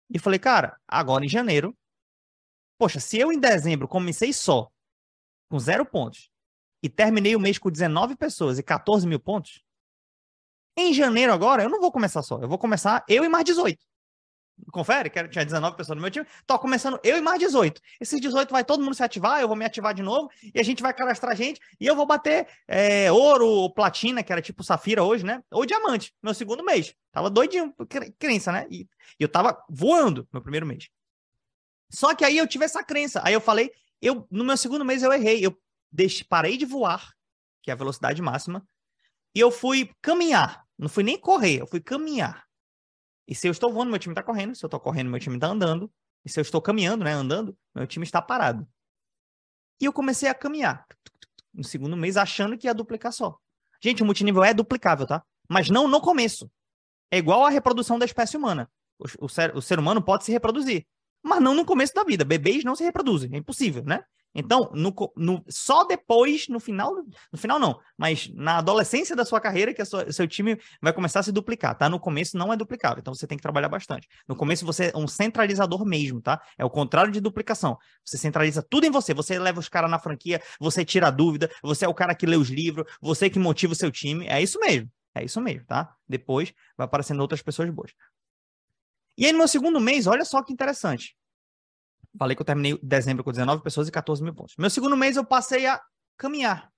[0.09, 1.76] E falei, cara, agora em janeiro,
[2.79, 4.70] poxa, se eu em dezembro comecei só
[5.50, 6.31] com zero pontos
[6.83, 9.62] e terminei o mês com 19 pessoas e 14 mil pontos,
[10.88, 13.78] em janeiro agora eu não vou começar só, eu vou começar eu e mais 18.
[14.70, 16.26] Confere, que tinha 19 pessoas no meu time.
[16.46, 17.80] Tô começando eu e mais 18.
[18.00, 20.62] Esses 18 vai todo mundo se ativar, eu vou me ativar de novo, e a
[20.62, 25.02] gente vai cadastrar gente, e eu vou bater é, ouro, platina, que era tipo safira
[25.02, 25.42] hoje, né?
[25.50, 26.94] Ou diamante, meu segundo mês.
[27.12, 27.74] Tava doidinho,
[28.18, 28.66] crença, né?
[28.70, 28.86] E,
[29.18, 30.88] eu tava voando meu primeiro mês.
[31.90, 33.20] Só que aí eu tive essa crença.
[33.24, 35.44] Aí eu falei, eu no meu segundo mês eu errei.
[35.44, 35.58] Eu
[36.28, 37.12] parei de voar,
[37.62, 38.64] que é a velocidade máxima,
[39.34, 40.64] e eu fui caminhar.
[40.80, 42.46] Não fui nem correr, eu fui caminhar.
[43.28, 44.54] E se eu estou voando, meu time está correndo.
[44.54, 45.92] Se eu estou correndo, meu time está andando.
[46.24, 48.66] E se eu estou caminhando, né, andando, meu time está parado.
[49.78, 50.86] E eu comecei a caminhar
[51.52, 53.38] no segundo mês, achando que ia duplicar só.
[53.82, 55.22] Gente, o multinível é duplicável, tá?
[55.48, 56.50] Mas não no começo.
[57.10, 58.70] É igual a reprodução da espécie humana.
[58.98, 60.86] O, o, ser, o ser humano pode se reproduzir,
[61.22, 62.24] mas não no começo da vida.
[62.24, 64.02] Bebês não se reproduzem, é impossível, né?
[64.34, 66.94] Então, no, no, só depois, no final,
[67.32, 71.20] no final não, mas na adolescência da sua carreira, que o seu time vai começar
[71.20, 71.88] a se duplicar, tá?
[71.88, 74.08] No começo não é duplicável, então você tem que trabalhar bastante.
[74.28, 76.40] No começo você é um centralizador mesmo, tá?
[76.56, 77.76] É o contrário de duplicação.
[78.04, 81.50] Você centraliza tudo em você, você leva os caras na franquia, você tira a dúvida,
[81.62, 84.40] você é o cara que lê os livros, você que motiva o seu time, é
[84.40, 85.92] isso mesmo, é isso mesmo, tá?
[86.08, 87.92] Depois vai aparecendo outras pessoas boas.
[89.18, 91.16] E aí no meu segundo mês, olha só que interessante.
[92.18, 94.54] Falei que eu terminei dezembro com 19 pessoas e 14 mil pontos.
[94.58, 95.80] Meu segundo mês eu passei a
[96.16, 96.70] caminhar.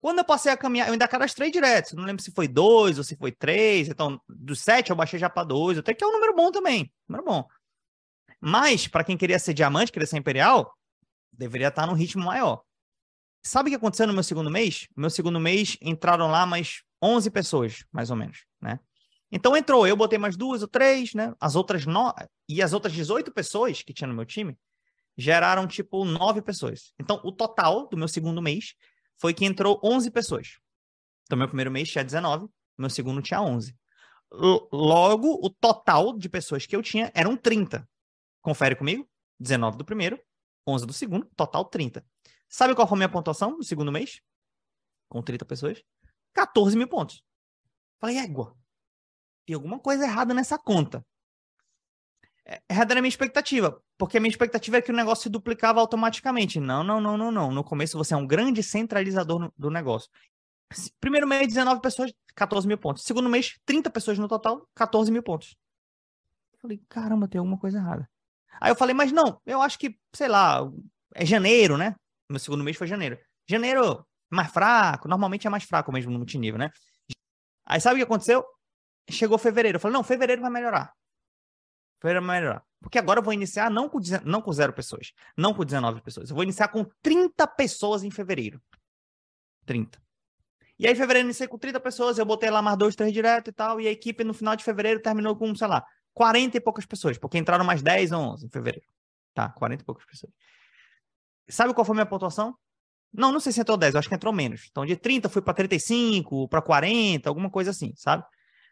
[0.00, 1.96] Quando eu passei a caminhar, eu ainda cadastrei direto.
[1.96, 3.88] Não lembro se foi dois ou se foi três.
[3.88, 5.78] Então, dos sete eu baixei já para dois.
[5.78, 6.92] Até que é um número bom também.
[7.08, 7.48] Número bom.
[8.40, 10.72] Mas, para quem queria ser diamante, queria ser imperial,
[11.32, 12.62] deveria estar num ritmo maior.
[13.42, 14.86] Sabe o que aconteceu no meu segundo mês?
[14.96, 18.44] No meu segundo mês entraram lá mais 11 pessoas, mais ou menos?
[19.30, 21.34] Então entrou, eu botei mais duas ou três, né?
[21.40, 22.14] As outras no...
[22.48, 24.56] e as outras 18 pessoas que tinha no meu time
[25.18, 26.92] geraram tipo nove pessoas.
[26.98, 28.74] Então o total do meu segundo mês
[29.18, 30.58] foi que entrou 11 pessoas.
[31.24, 32.46] Então meu primeiro mês tinha 19,
[32.78, 33.74] meu segundo tinha 11.
[34.30, 37.88] Logo, o total de pessoas que eu tinha eram 30.
[38.42, 39.08] Confere comigo?
[39.40, 40.20] 19 do primeiro,
[40.66, 42.04] 11 do segundo, total 30.
[42.48, 44.20] Sabe qual foi a minha pontuação no segundo mês?
[45.08, 45.82] Com 30 pessoas?
[46.34, 47.22] 14 mil pontos.
[47.98, 48.56] Falei, égua,
[49.46, 51.04] tem alguma coisa errada nessa conta.
[52.44, 55.28] É, errada era a minha expectativa, porque a minha expectativa é que o negócio se
[55.28, 56.60] duplicava automaticamente.
[56.60, 57.50] Não, não, não, não, não.
[57.50, 60.10] No começo você é um grande centralizador do negócio.
[61.00, 63.04] Primeiro mês, 19 pessoas, 14 mil pontos.
[63.04, 65.56] Segundo mês, 30 pessoas no total, 14 mil pontos.
[66.54, 68.08] Eu falei, caramba, tem alguma coisa errada.
[68.60, 70.60] Aí eu falei, mas não, eu acho que, sei lá,
[71.14, 71.94] é janeiro, né?
[72.28, 73.18] Meu segundo mês foi janeiro.
[73.48, 76.70] Janeiro, mais fraco, normalmente é mais fraco mesmo no multinível, né?
[77.64, 78.44] Aí sabe o que aconteceu?
[79.10, 79.76] Chegou fevereiro.
[79.76, 80.92] Eu falei, não, fevereiro vai melhorar.
[82.00, 82.64] Fevereiro vai melhorar.
[82.80, 86.30] Porque agora eu vou iniciar não com, não com zero pessoas, não com 19 pessoas.
[86.30, 88.60] Eu vou iniciar com 30 pessoas em fevereiro.
[89.64, 90.00] 30.
[90.78, 93.48] E aí, em fevereiro, iniciei com 30 pessoas, eu botei lá mais dois, três direto
[93.48, 96.60] e tal, e a equipe no final de fevereiro terminou com, sei lá, 40 e
[96.60, 98.86] poucas pessoas, porque entraram mais 10 ou 11 em fevereiro.
[99.34, 100.32] Tá, 40 e poucas pessoas.
[101.48, 102.54] Sabe qual foi a minha pontuação?
[103.12, 104.66] Não, não sei se entrou 10, eu acho que entrou menos.
[104.70, 108.24] Então, de 30 fui para 35, para 40, alguma coisa assim, sabe?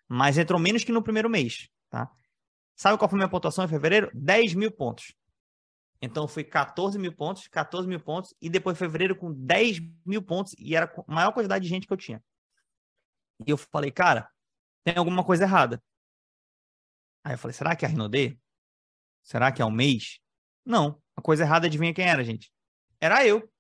[0.09, 2.11] Mas entrou menos que no primeiro mês, tá?
[2.77, 4.11] Sabe qual foi a minha pontuação em fevereiro?
[4.14, 5.14] 10 mil pontos.
[6.01, 10.55] Então, fui 14 mil pontos, 14 mil pontos, e depois fevereiro com 10 mil pontos,
[10.59, 12.23] e era a maior quantidade de gente que eu tinha.
[13.47, 14.29] E eu falei, cara,
[14.85, 15.83] tem alguma coisa errada.
[17.25, 18.38] Aí eu falei, será que é a Rinode?
[19.23, 20.19] Será que é o mês?
[20.64, 22.53] Não, a coisa errada, adivinha quem era, gente?
[23.01, 23.51] Era eu.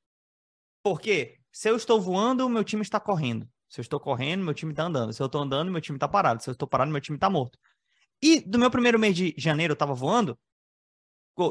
[0.82, 3.48] Porque se eu estou voando, meu time está correndo.
[3.74, 5.12] Se eu estou correndo, meu time está andando.
[5.12, 6.40] Se eu estou andando, meu time está parado.
[6.40, 7.58] Se eu estou parado, meu time está morto.
[8.22, 10.38] E do meu primeiro mês de janeiro eu estava voando,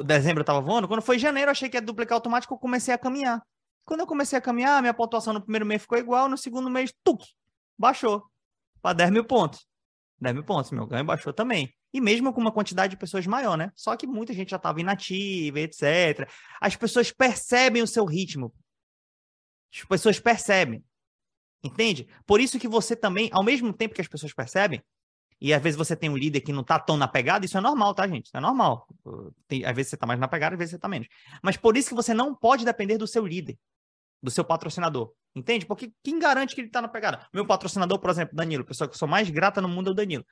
[0.05, 2.93] dezembro eu estava voando, quando foi janeiro eu achei que ia duplicar automático, eu comecei
[2.93, 3.45] a caminhar.
[3.83, 6.93] Quando eu comecei a caminhar, minha pontuação no primeiro mês ficou igual, no segundo mês,
[7.03, 7.25] tuc,
[7.77, 8.23] baixou
[8.81, 9.67] para 10 mil pontos.
[10.21, 11.75] 10 mil pontos, meu ganho baixou também.
[11.93, 13.69] E mesmo com uma quantidade de pessoas maior, né?
[13.75, 16.31] Só que muita gente já estava inativa, etc.
[16.61, 18.55] As pessoas percebem o seu ritmo.
[19.73, 20.81] As pessoas percebem.
[21.63, 22.07] Entende?
[22.25, 24.83] Por isso que você também, ao mesmo tempo que as pessoas percebem,
[25.39, 27.61] e às vezes você tem um líder que não tá tão na pegada, isso é
[27.61, 28.27] normal, tá, gente?
[28.27, 28.87] Isso é normal.
[29.47, 31.07] Tem, às vezes você tá mais na pegada, às vezes você tá menos.
[31.41, 33.57] Mas por isso que você não pode depender do seu líder,
[34.21, 35.13] do seu patrocinador.
[35.35, 35.65] Entende?
[35.65, 37.27] Porque quem garante que ele tá na pegada?
[37.33, 39.95] Meu patrocinador, por exemplo, Danilo, pessoa que eu sou mais grata no mundo é o
[39.95, 40.25] Danilo.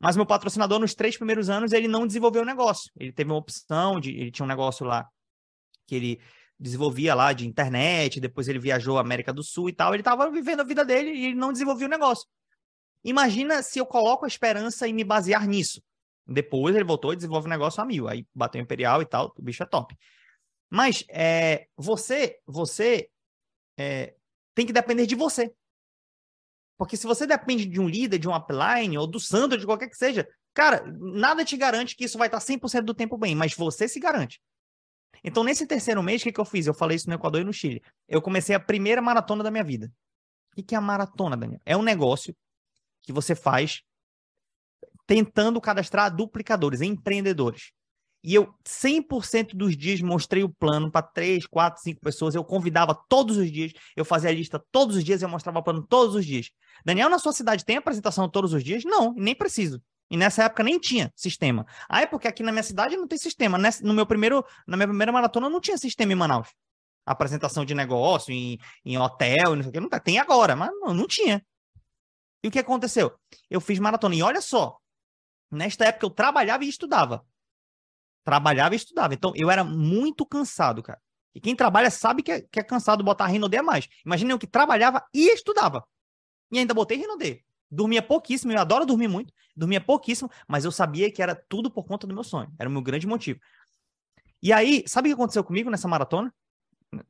[0.00, 2.90] Mas meu patrocinador, nos três primeiros anos, ele não desenvolveu o negócio.
[2.98, 4.10] Ele teve uma opção de.
[4.10, 5.08] Ele tinha um negócio lá
[5.86, 6.20] que ele
[6.62, 10.30] desenvolvia lá de internet, depois ele viajou à América do Sul e tal, ele estava
[10.30, 12.26] vivendo a vida dele e não desenvolvia o negócio.
[13.04, 15.82] Imagina se eu coloco a esperança em me basear nisso.
[16.24, 19.42] Depois ele voltou e desenvolve o negócio a mil, aí bateu Imperial e tal, o
[19.42, 19.96] bicho é top.
[20.70, 23.10] Mas é, você, você
[23.76, 24.14] é,
[24.54, 25.52] tem que depender de você.
[26.78, 29.88] Porque se você depende de um líder, de um upline, ou do Sandro, de qualquer
[29.88, 33.54] que seja, cara, nada te garante que isso vai estar 100% do tempo bem, mas
[33.54, 34.40] você se garante.
[35.24, 36.66] Então, nesse terceiro mês, o que, que eu fiz?
[36.66, 37.82] Eu falei isso no Equador e no Chile.
[38.08, 39.92] Eu comecei a primeira maratona da minha vida.
[40.56, 41.60] O que é a maratona, Daniel?
[41.64, 42.34] É um negócio
[43.02, 43.82] que você faz
[45.06, 47.72] tentando cadastrar duplicadores, empreendedores.
[48.24, 52.34] E eu, 100% dos dias, mostrei o plano para 3, 4, 5 pessoas.
[52.34, 55.62] Eu convidava todos os dias, eu fazia a lista todos os dias, eu mostrava o
[55.62, 56.50] plano todos os dias.
[56.84, 58.84] Daniel, na sua cidade tem apresentação todos os dias?
[58.84, 59.82] Não, nem preciso.
[60.12, 61.66] E nessa época nem tinha sistema.
[61.88, 63.56] Ah, é porque aqui na minha cidade não tem sistema.
[63.82, 66.50] No meu primeiro, na minha primeira maratona não tinha sistema em Manaus.
[67.06, 69.80] Apresentação de negócio em, em hotel, não sei o que.
[69.80, 71.42] Não tem agora, mas não, não tinha.
[72.44, 73.18] E o que aconteceu?
[73.48, 74.14] Eu fiz maratona.
[74.14, 74.76] E olha só,
[75.50, 77.24] nesta época eu trabalhava e estudava.
[78.22, 79.14] Trabalhava e estudava.
[79.14, 81.00] Então eu era muito cansado, cara.
[81.34, 83.88] E quem trabalha sabe que é, que é cansado botar Rinode a mais.
[84.04, 85.88] Imagina eu que trabalhava e estudava.
[86.50, 87.42] E ainda botei Rinode.
[87.74, 91.86] Dormia pouquíssimo, eu adoro dormir muito, dormia pouquíssimo, mas eu sabia que era tudo por
[91.86, 92.52] conta do meu sonho.
[92.58, 93.40] Era o meu grande motivo.
[94.42, 96.30] E aí, sabe o que aconteceu comigo nessa maratona?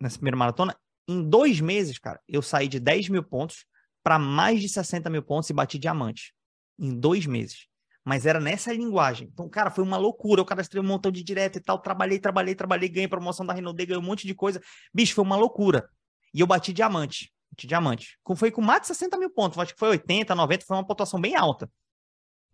[0.00, 0.76] Nessa primeira maratona?
[1.08, 3.64] Em dois meses, cara, eu saí de 10 mil pontos
[4.04, 6.32] para mais de 60 mil pontos e bati diamante.
[6.78, 7.66] Em dois meses.
[8.04, 9.28] Mas era nessa linguagem.
[9.32, 10.40] Então, cara, foi uma loucura.
[10.40, 11.80] Eu cadastrei um montão de direto e tal.
[11.80, 14.60] Trabalhei, trabalhei, trabalhei, ganhei promoção da Renault, ganhei um monte de coisa.
[14.94, 15.88] Bicho, foi uma loucura.
[16.32, 18.18] E eu bati diamante de diamante.
[18.36, 21.20] Foi com mais de 60 mil pontos, acho que foi 80, 90, foi uma pontuação
[21.20, 21.70] bem alta.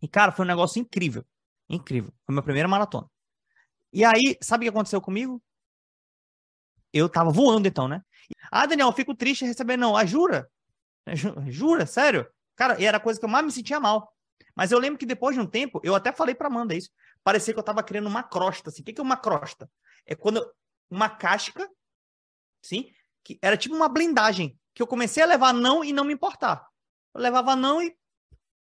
[0.02, 1.24] E, cara, foi um negócio incrível.
[1.68, 2.12] Incrível.
[2.24, 3.08] Foi minha primeira maratona.
[3.92, 5.42] E aí, sabe o que aconteceu comigo?
[6.92, 8.02] Eu tava voando então, né?
[8.50, 9.96] Ah, Daniel, fico triste receber não.
[9.96, 10.50] Ah, jura?
[11.48, 11.86] Jura?
[11.86, 12.28] Sério?
[12.54, 14.12] Cara, e era a coisa que eu mais me sentia mal.
[14.54, 16.90] Mas eu lembro que depois de um tempo, eu até falei pra Amanda isso.
[17.22, 18.82] Parecia que eu tava criando uma crosta, assim.
[18.82, 19.70] O que é uma crosta?
[20.06, 20.44] É quando
[20.90, 21.68] uma casca,
[22.62, 22.90] sim,
[23.22, 26.64] que era tipo uma blindagem que eu comecei a levar não e não me importar.
[27.12, 27.98] Eu levava não e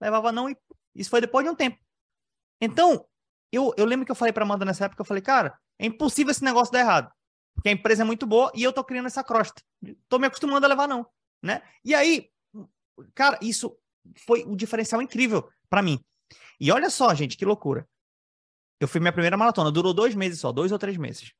[0.00, 0.56] levava não e
[0.94, 1.79] isso foi depois de um tempo.
[2.58, 3.06] Então,
[3.52, 6.31] eu, eu lembro que eu falei para Amanda nessa época, eu falei, cara, é impossível
[6.31, 7.12] esse negócio dar errado.
[7.54, 9.60] Porque a empresa é muito boa e eu tô criando essa crosta.
[10.08, 11.06] Tô me acostumando a levar não,
[11.42, 11.62] né?
[11.85, 12.31] E aí,
[13.14, 13.79] cara, isso
[14.25, 16.02] foi um diferencial incrível para mim.
[16.58, 17.87] E olha só, gente, que loucura.
[18.81, 21.35] Eu fui minha primeira maratona, durou dois meses só, dois ou três meses.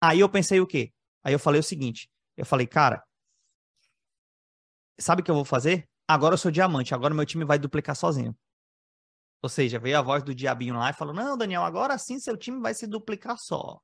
[0.00, 0.92] Aí eu pensei o quê?
[1.22, 3.04] Aí eu falei o seguinte, eu falei, cara,
[4.98, 5.88] sabe o que eu vou fazer?
[6.06, 8.36] Agora eu sou diamante, agora meu time vai duplicar sozinho.
[9.42, 12.36] Ou seja, veio a voz do diabinho lá e falou: Não, Daniel, agora sim seu
[12.36, 13.80] time vai se duplicar só.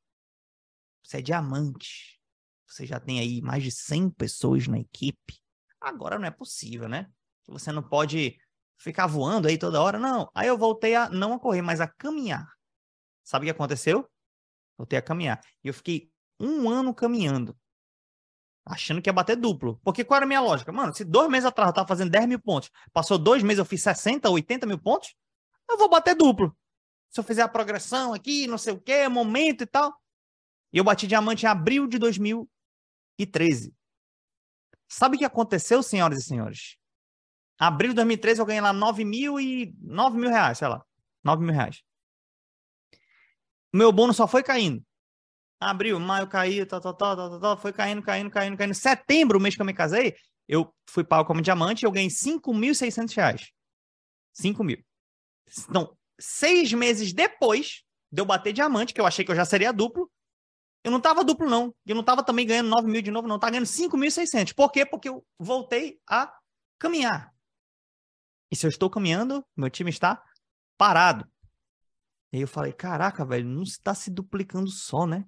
[1.03, 2.21] Você é diamante.
[2.67, 5.41] você já tem aí mais de 100 pessoas na equipe.
[5.81, 7.11] Agora não é possível, né?
[7.47, 8.37] Você não pode
[8.77, 9.99] ficar voando aí toda hora.
[9.99, 10.31] Não.
[10.35, 12.47] Aí eu voltei a não a correr, mas a caminhar.
[13.25, 14.09] Sabe o que aconteceu?
[14.77, 15.41] Voltei a caminhar.
[15.65, 17.57] E eu fiquei um ano caminhando.
[18.69, 19.81] Achando que ia bater duplo.
[19.83, 20.71] Porque qual era a minha lógica?
[20.71, 23.65] Mano, se dois meses atrás eu tava fazendo 10 mil pontos, passou dois meses eu
[23.65, 25.15] fiz 60, 80 mil pontos,
[25.69, 26.55] eu vou bater duplo.
[27.09, 29.95] Se eu fizer a progressão aqui, não sei o que, momento e tal.
[30.71, 33.75] E eu bati diamante em abril de 2013.
[34.87, 36.77] Sabe o que aconteceu, senhoras e senhores?
[37.59, 40.85] Abril de 2013 eu ganhei lá 9 mil e 9 mil reais, sei lá.
[41.25, 41.83] 9 mil reais.
[43.73, 44.85] Meu bônus só foi caindo.
[45.61, 48.75] Abril, maio caiu, tal, tal, tal, tal, tal, foi caindo, caindo, caindo, caindo.
[48.75, 50.15] Setembro, o mês que eu me casei,
[50.47, 53.51] eu fui pago como diamante e eu ganhei 5.600 reais.
[54.33, 54.79] 5 mil.
[55.69, 59.73] Então, seis meses depois de eu bater diamante, que eu achei que eu já seria
[59.73, 60.11] duplo,
[60.85, 61.75] eu não tava duplo, não.
[61.85, 63.39] Eu não tava também ganhando 9 mil de novo, não.
[63.39, 64.55] Tava ganhando 5.600.
[64.55, 64.87] Por quê?
[64.87, 66.33] Porque eu voltei a
[66.79, 67.33] caminhar.
[68.51, 70.23] E se eu estou caminhando, meu time está
[70.79, 71.29] parado.
[72.33, 75.25] E aí eu falei, caraca, velho, não está se duplicando só, né?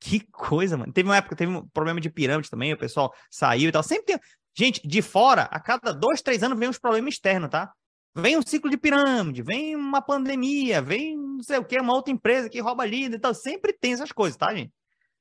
[0.00, 0.92] Que coisa, mano.
[0.92, 3.82] Teve uma época, teve um problema de pirâmide também, o pessoal saiu e tal.
[3.82, 4.20] Sempre tem.
[4.56, 7.72] Gente, de fora, a cada dois, três anos vem uns problemas externos, tá?
[8.14, 12.12] Vem um ciclo de pirâmide, vem uma pandemia, vem não sei o que, uma outra
[12.12, 13.34] empresa que rouba líder e tal.
[13.34, 14.72] Sempre tem essas coisas, tá, gente?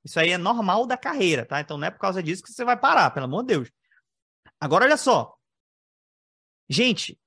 [0.03, 1.59] Isso aí é normal da carreira, tá?
[1.59, 3.71] Então não é por causa disso que você vai parar, pelo amor de Deus.
[4.59, 5.35] Agora, olha só.
[6.69, 7.19] Gente,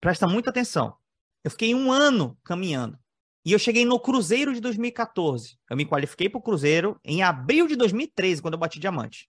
[0.00, 0.96] presta muita atenção.
[1.44, 2.98] Eu fiquei um ano caminhando.
[3.44, 5.58] E eu cheguei no Cruzeiro de 2014.
[5.68, 9.28] Eu me qualifiquei para o Cruzeiro em abril de 2013, quando eu bati diamante.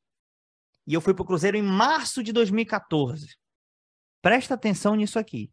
[0.85, 3.35] E eu fui para o Cruzeiro em março de 2014.
[4.21, 5.51] Presta atenção nisso aqui.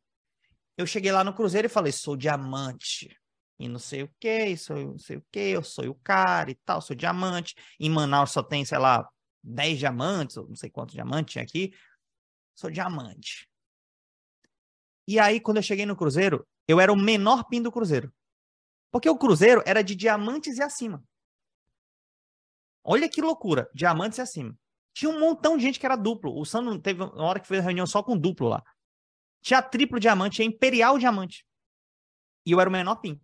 [0.77, 3.17] Eu cheguei lá no Cruzeiro e falei, sou diamante.
[3.59, 6.55] E não sei o que, sou não sei o que, eu sou o cara e
[6.65, 7.55] tal, sou diamante.
[7.79, 9.07] Em Manaus só tem, sei lá,
[9.43, 11.73] 10 diamantes, ou não sei quantos diamantes tinha aqui.
[12.55, 13.49] Sou diamante.
[15.07, 18.13] E aí, quando eu cheguei no Cruzeiro, eu era o menor pin do Cruzeiro.
[18.91, 21.03] Porque o Cruzeiro era de diamantes e acima.
[22.83, 24.59] Olha que loucura, diamantes e acima.
[24.93, 26.39] Tinha um montão de gente que era duplo.
[26.39, 28.65] O Sandro teve uma hora que fez reunião só com duplo lá.
[29.41, 31.47] Tinha triplo diamante, tinha imperial diamante.
[32.45, 33.21] E eu era o menor pin.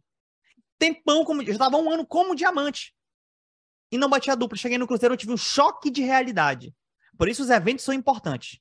[0.79, 1.43] Tempão como.
[1.43, 2.95] Eu estava um ano como diamante.
[3.91, 4.57] E não batia duplo.
[4.57, 6.75] Cheguei no Cruzeiro, eu tive um choque de realidade.
[7.17, 8.61] Por isso os eventos são importantes.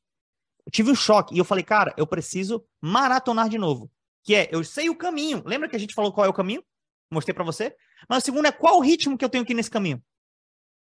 [0.65, 1.35] Eu tive um choque.
[1.35, 3.91] E eu falei, cara, eu preciso maratonar de novo.
[4.23, 5.43] Que é, eu sei o caminho.
[5.45, 6.63] Lembra que a gente falou qual é o caminho?
[7.11, 7.75] Mostrei para você.
[8.09, 10.01] Mas o segundo é qual o ritmo que eu tenho aqui nesse caminho.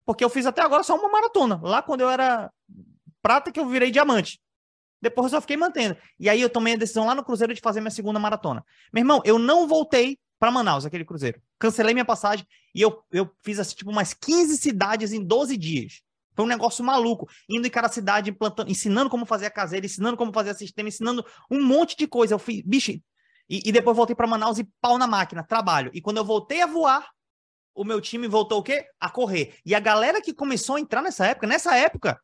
[0.05, 1.60] Porque eu fiz até agora só uma maratona.
[1.62, 2.51] Lá quando eu era
[3.22, 4.39] prata que eu virei diamante.
[5.01, 5.95] Depois eu só fiquei mantendo.
[6.20, 8.66] E aí eu tomei a decisão lá no Cruzeiro de fazer minha segunda maratona.
[8.91, 11.41] Meu irmão, eu não voltei para Manaus, aquele Cruzeiro.
[11.57, 16.01] Cancelei minha passagem e eu, eu fiz assim, tipo umas 15 cidades em 12 dias.
[16.36, 17.30] Foi um negócio maluco.
[17.49, 20.88] Indo em cada cidade, implantando, ensinando como fazer a caseira, ensinando como fazer a sistema,
[20.88, 22.34] ensinando um monte de coisa.
[22.34, 22.93] Eu fiz, bicho,
[23.50, 25.89] e, e depois voltei para Manaus e pau na máquina, trabalho.
[25.93, 27.10] E quando eu voltei a voar,
[27.74, 28.86] o meu time voltou o quê?
[29.00, 29.56] A correr.
[29.66, 32.22] E a galera que começou a entrar nessa época, nessa época,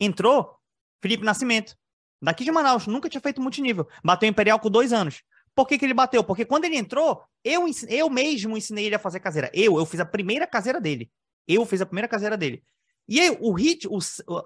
[0.00, 0.56] entrou
[1.00, 1.76] Felipe Nascimento,
[2.20, 3.86] daqui de Manaus, nunca tinha feito multinível.
[4.02, 5.22] Bateu Imperial com dois anos.
[5.54, 6.24] Por que, que ele bateu?
[6.24, 9.50] Porque quando ele entrou, eu, eu mesmo ensinei ele a fazer caseira.
[9.54, 11.10] Eu, eu fiz a primeira caseira dele.
[11.46, 12.64] Eu fiz a primeira caseira dele.
[13.06, 13.98] E aí, o hit, o,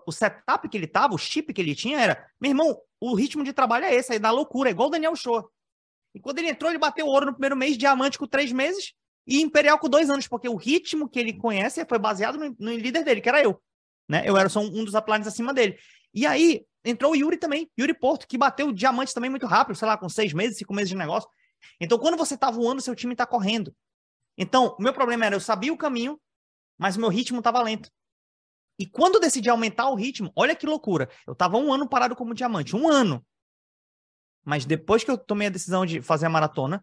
[0.07, 3.45] o setup que ele tava, o chip que ele tinha era, meu irmão, o ritmo
[3.45, 5.49] de trabalho é esse, aí dá loucura, é igual o Daniel Show.
[6.15, 8.93] E quando ele entrou, ele bateu ouro no primeiro mês, diamante com três meses
[9.27, 12.75] e imperial com dois anos, porque o ritmo que ele conhece foi baseado no, no
[12.75, 13.61] líder dele, que era eu.
[14.09, 14.23] Né?
[14.25, 15.79] Eu era só um, um dos uplines acima dele.
[16.15, 19.87] E aí entrou o Yuri também, Yuri Porto, que bateu diamante também muito rápido, sei
[19.87, 21.29] lá, com seis meses, cinco meses de negócio.
[21.81, 23.75] Então, quando você tá voando, seu time tá correndo.
[24.37, 26.19] Então, o meu problema era, eu sabia o caminho,
[26.79, 27.91] mas o meu ritmo tava lento.
[28.79, 31.11] E quando eu decidi aumentar o ritmo, olha que loucura.
[31.27, 33.27] Eu tava um ano parado como diamante, um ano.
[34.49, 36.83] Mas depois que eu tomei a decisão de fazer a maratona,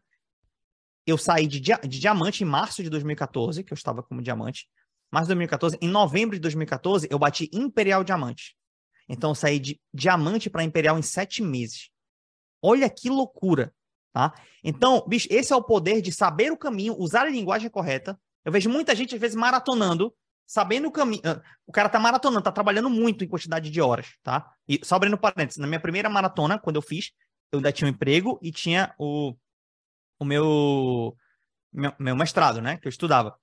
[1.03, 4.70] eu saí de, dia de diamante em março de 2014, que eu estava como diamante.
[5.11, 8.55] Março de 2014, em novembro de 2014, eu bati Imperial Diamante.
[9.09, 11.89] Então eu saí de diamante para Imperial em sete meses.
[12.61, 13.74] Olha que loucura,
[14.13, 14.32] tá?
[14.63, 18.16] Então, bicho, esse é o poder de saber o caminho, usar a linguagem correta.
[18.43, 20.13] Eu vejo muita gente, às vezes, maratonando,
[20.45, 21.24] sabendo o caminho.
[21.26, 24.51] Ah, o cara tá maratonando, tá trabalhando muito em quantidade de horas, tá?
[24.68, 27.09] E só abrindo parênteses, na minha primeira maratona, quando eu fiz,
[27.56, 29.36] eu ainda tinha um emprego e tinha o,
[30.20, 31.16] o meu,
[31.72, 32.78] meu, meu mestrado, né?
[32.78, 33.38] Que eu estudava.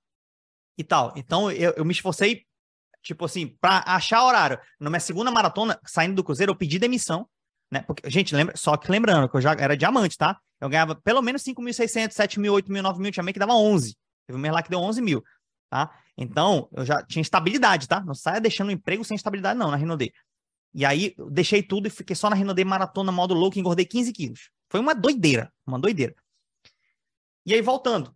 [0.77, 1.13] E tal.
[1.15, 2.45] Então, eu, eu me esforcei,
[3.01, 4.59] tipo assim, para achar horário.
[4.79, 7.27] Na minha segunda maratona, saindo do Cruzeiro, eu pedi demissão,
[7.71, 7.81] né?
[7.81, 10.39] Porque, gente, lembra, só que lembrando que eu já era diamante, tá?
[10.59, 13.95] Eu ganhava pelo menos 5.600, 7.000, 8.000, 9.000, tinha meio que dava 11.
[14.25, 15.23] Teve um mês lá que deu 11 mil.
[15.69, 15.91] tá?
[16.17, 17.99] Então, eu já tinha estabilidade, tá?
[18.01, 20.13] Não saia deixando o emprego sem estabilidade, não, na Rinode.
[20.73, 24.11] E aí, eu deixei tudo e fiquei só na Rinode maratona, modo louco, engordei 15
[24.11, 24.49] quilos.
[24.69, 26.15] Foi uma doideira, uma doideira.
[27.45, 28.15] E aí, voltando.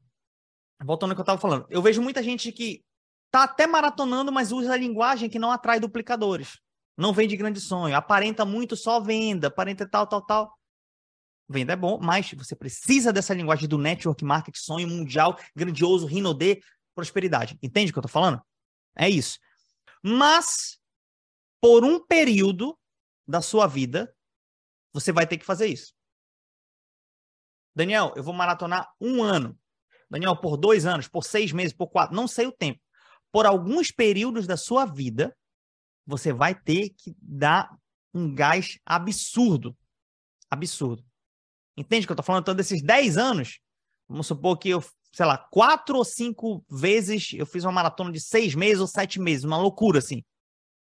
[0.83, 1.67] Voltando ao que eu tava falando.
[1.69, 2.83] Eu vejo muita gente que
[3.29, 6.59] tá até maratonando, mas usa a linguagem que não atrai duplicadores.
[6.97, 7.95] Não vende grande sonho.
[7.95, 10.57] Aparenta muito só venda, aparenta tal, tal, tal.
[11.49, 16.61] Venda é bom, mas você precisa dessa linguagem do network marketing, sonho mundial, grandioso, Rinode,
[16.93, 17.57] prosperidade.
[17.61, 18.41] Entende o que eu tô falando?
[18.95, 19.37] É isso.
[20.03, 20.76] Mas,
[21.61, 22.77] por um período
[23.27, 24.13] da sua vida,
[24.93, 25.93] você vai ter que fazer isso.
[27.75, 29.57] Daniel, eu vou maratonar um ano.
[30.09, 32.81] Daniel, por dois anos, por seis meses, por quatro, não sei o tempo.
[33.31, 35.35] Por alguns períodos da sua vida,
[36.05, 37.69] você vai ter que dar
[38.13, 39.77] um gás absurdo.
[40.49, 41.05] Absurdo.
[41.75, 42.43] Entende o que eu tô falando?
[42.43, 43.59] Então, desses 10 anos,
[44.07, 44.81] vamos supor que eu
[45.17, 49.19] sei lá, quatro ou cinco vezes eu fiz uma maratona de seis meses ou sete
[49.19, 50.23] meses, uma loucura, assim.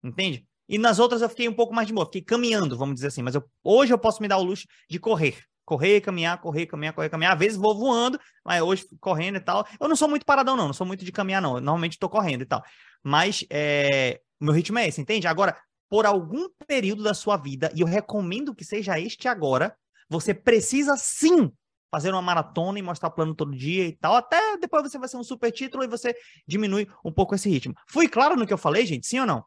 [0.04, 0.48] Entende?
[0.70, 3.24] E nas outras eu fiquei um pouco mais de boa, fiquei caminhando, vamos dizer assim.
[3.24, 5.36] Mas eu, hoje eu posso me dar o luxo de correr.
[5.66, 7.34] Correr, caminhar, correr, caminhar, correr, caminhar.
[7.34, 9.68] Às vezes vou voando, mas hoje correndo e tal.
[9.80, 10.68] Eu não sou muito paradão, não.
[10.68, 11.56] Não sou muito de caminhar, não.
[11.56, 12.64] Eu normalmente estou correndo e tal.
[13.04, 15.28] Mas é, meu ritmo é esse, entende?
[15.28, 15.58] Agora,
[15.90, 19.76] por algum período da sua vida, e eu recomendo que seja este agora,
[20.08, 21.52] você precisa sim
[21.92, 24.16] fazer uma maratona e mostrar plano todo dia e tal.
[24.16, 26.16] Até depois você vai ser um super título e você
[26.48, 27.74] diminui um pouco esse ritmo.
[27.88, 29.08] Fui claro no que eu falei, gente?
[29.08, 29.44] Sim ou não?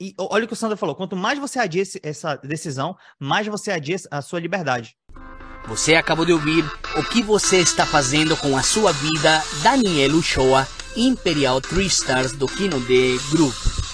[0.00, 3.70] E olha o que o Sandro falou: quanto mais você adia essa decisão, mais você
[3.70, 4.96] adia a sua liberdade.
[5.66, 6.64] Você acabou de ouvir
[6.96, 10.66] o que você está fazendo com a sua vida, Daniel Uchoa,
[10.96, 13.85] Imperial 3 Stars do Kino de Group.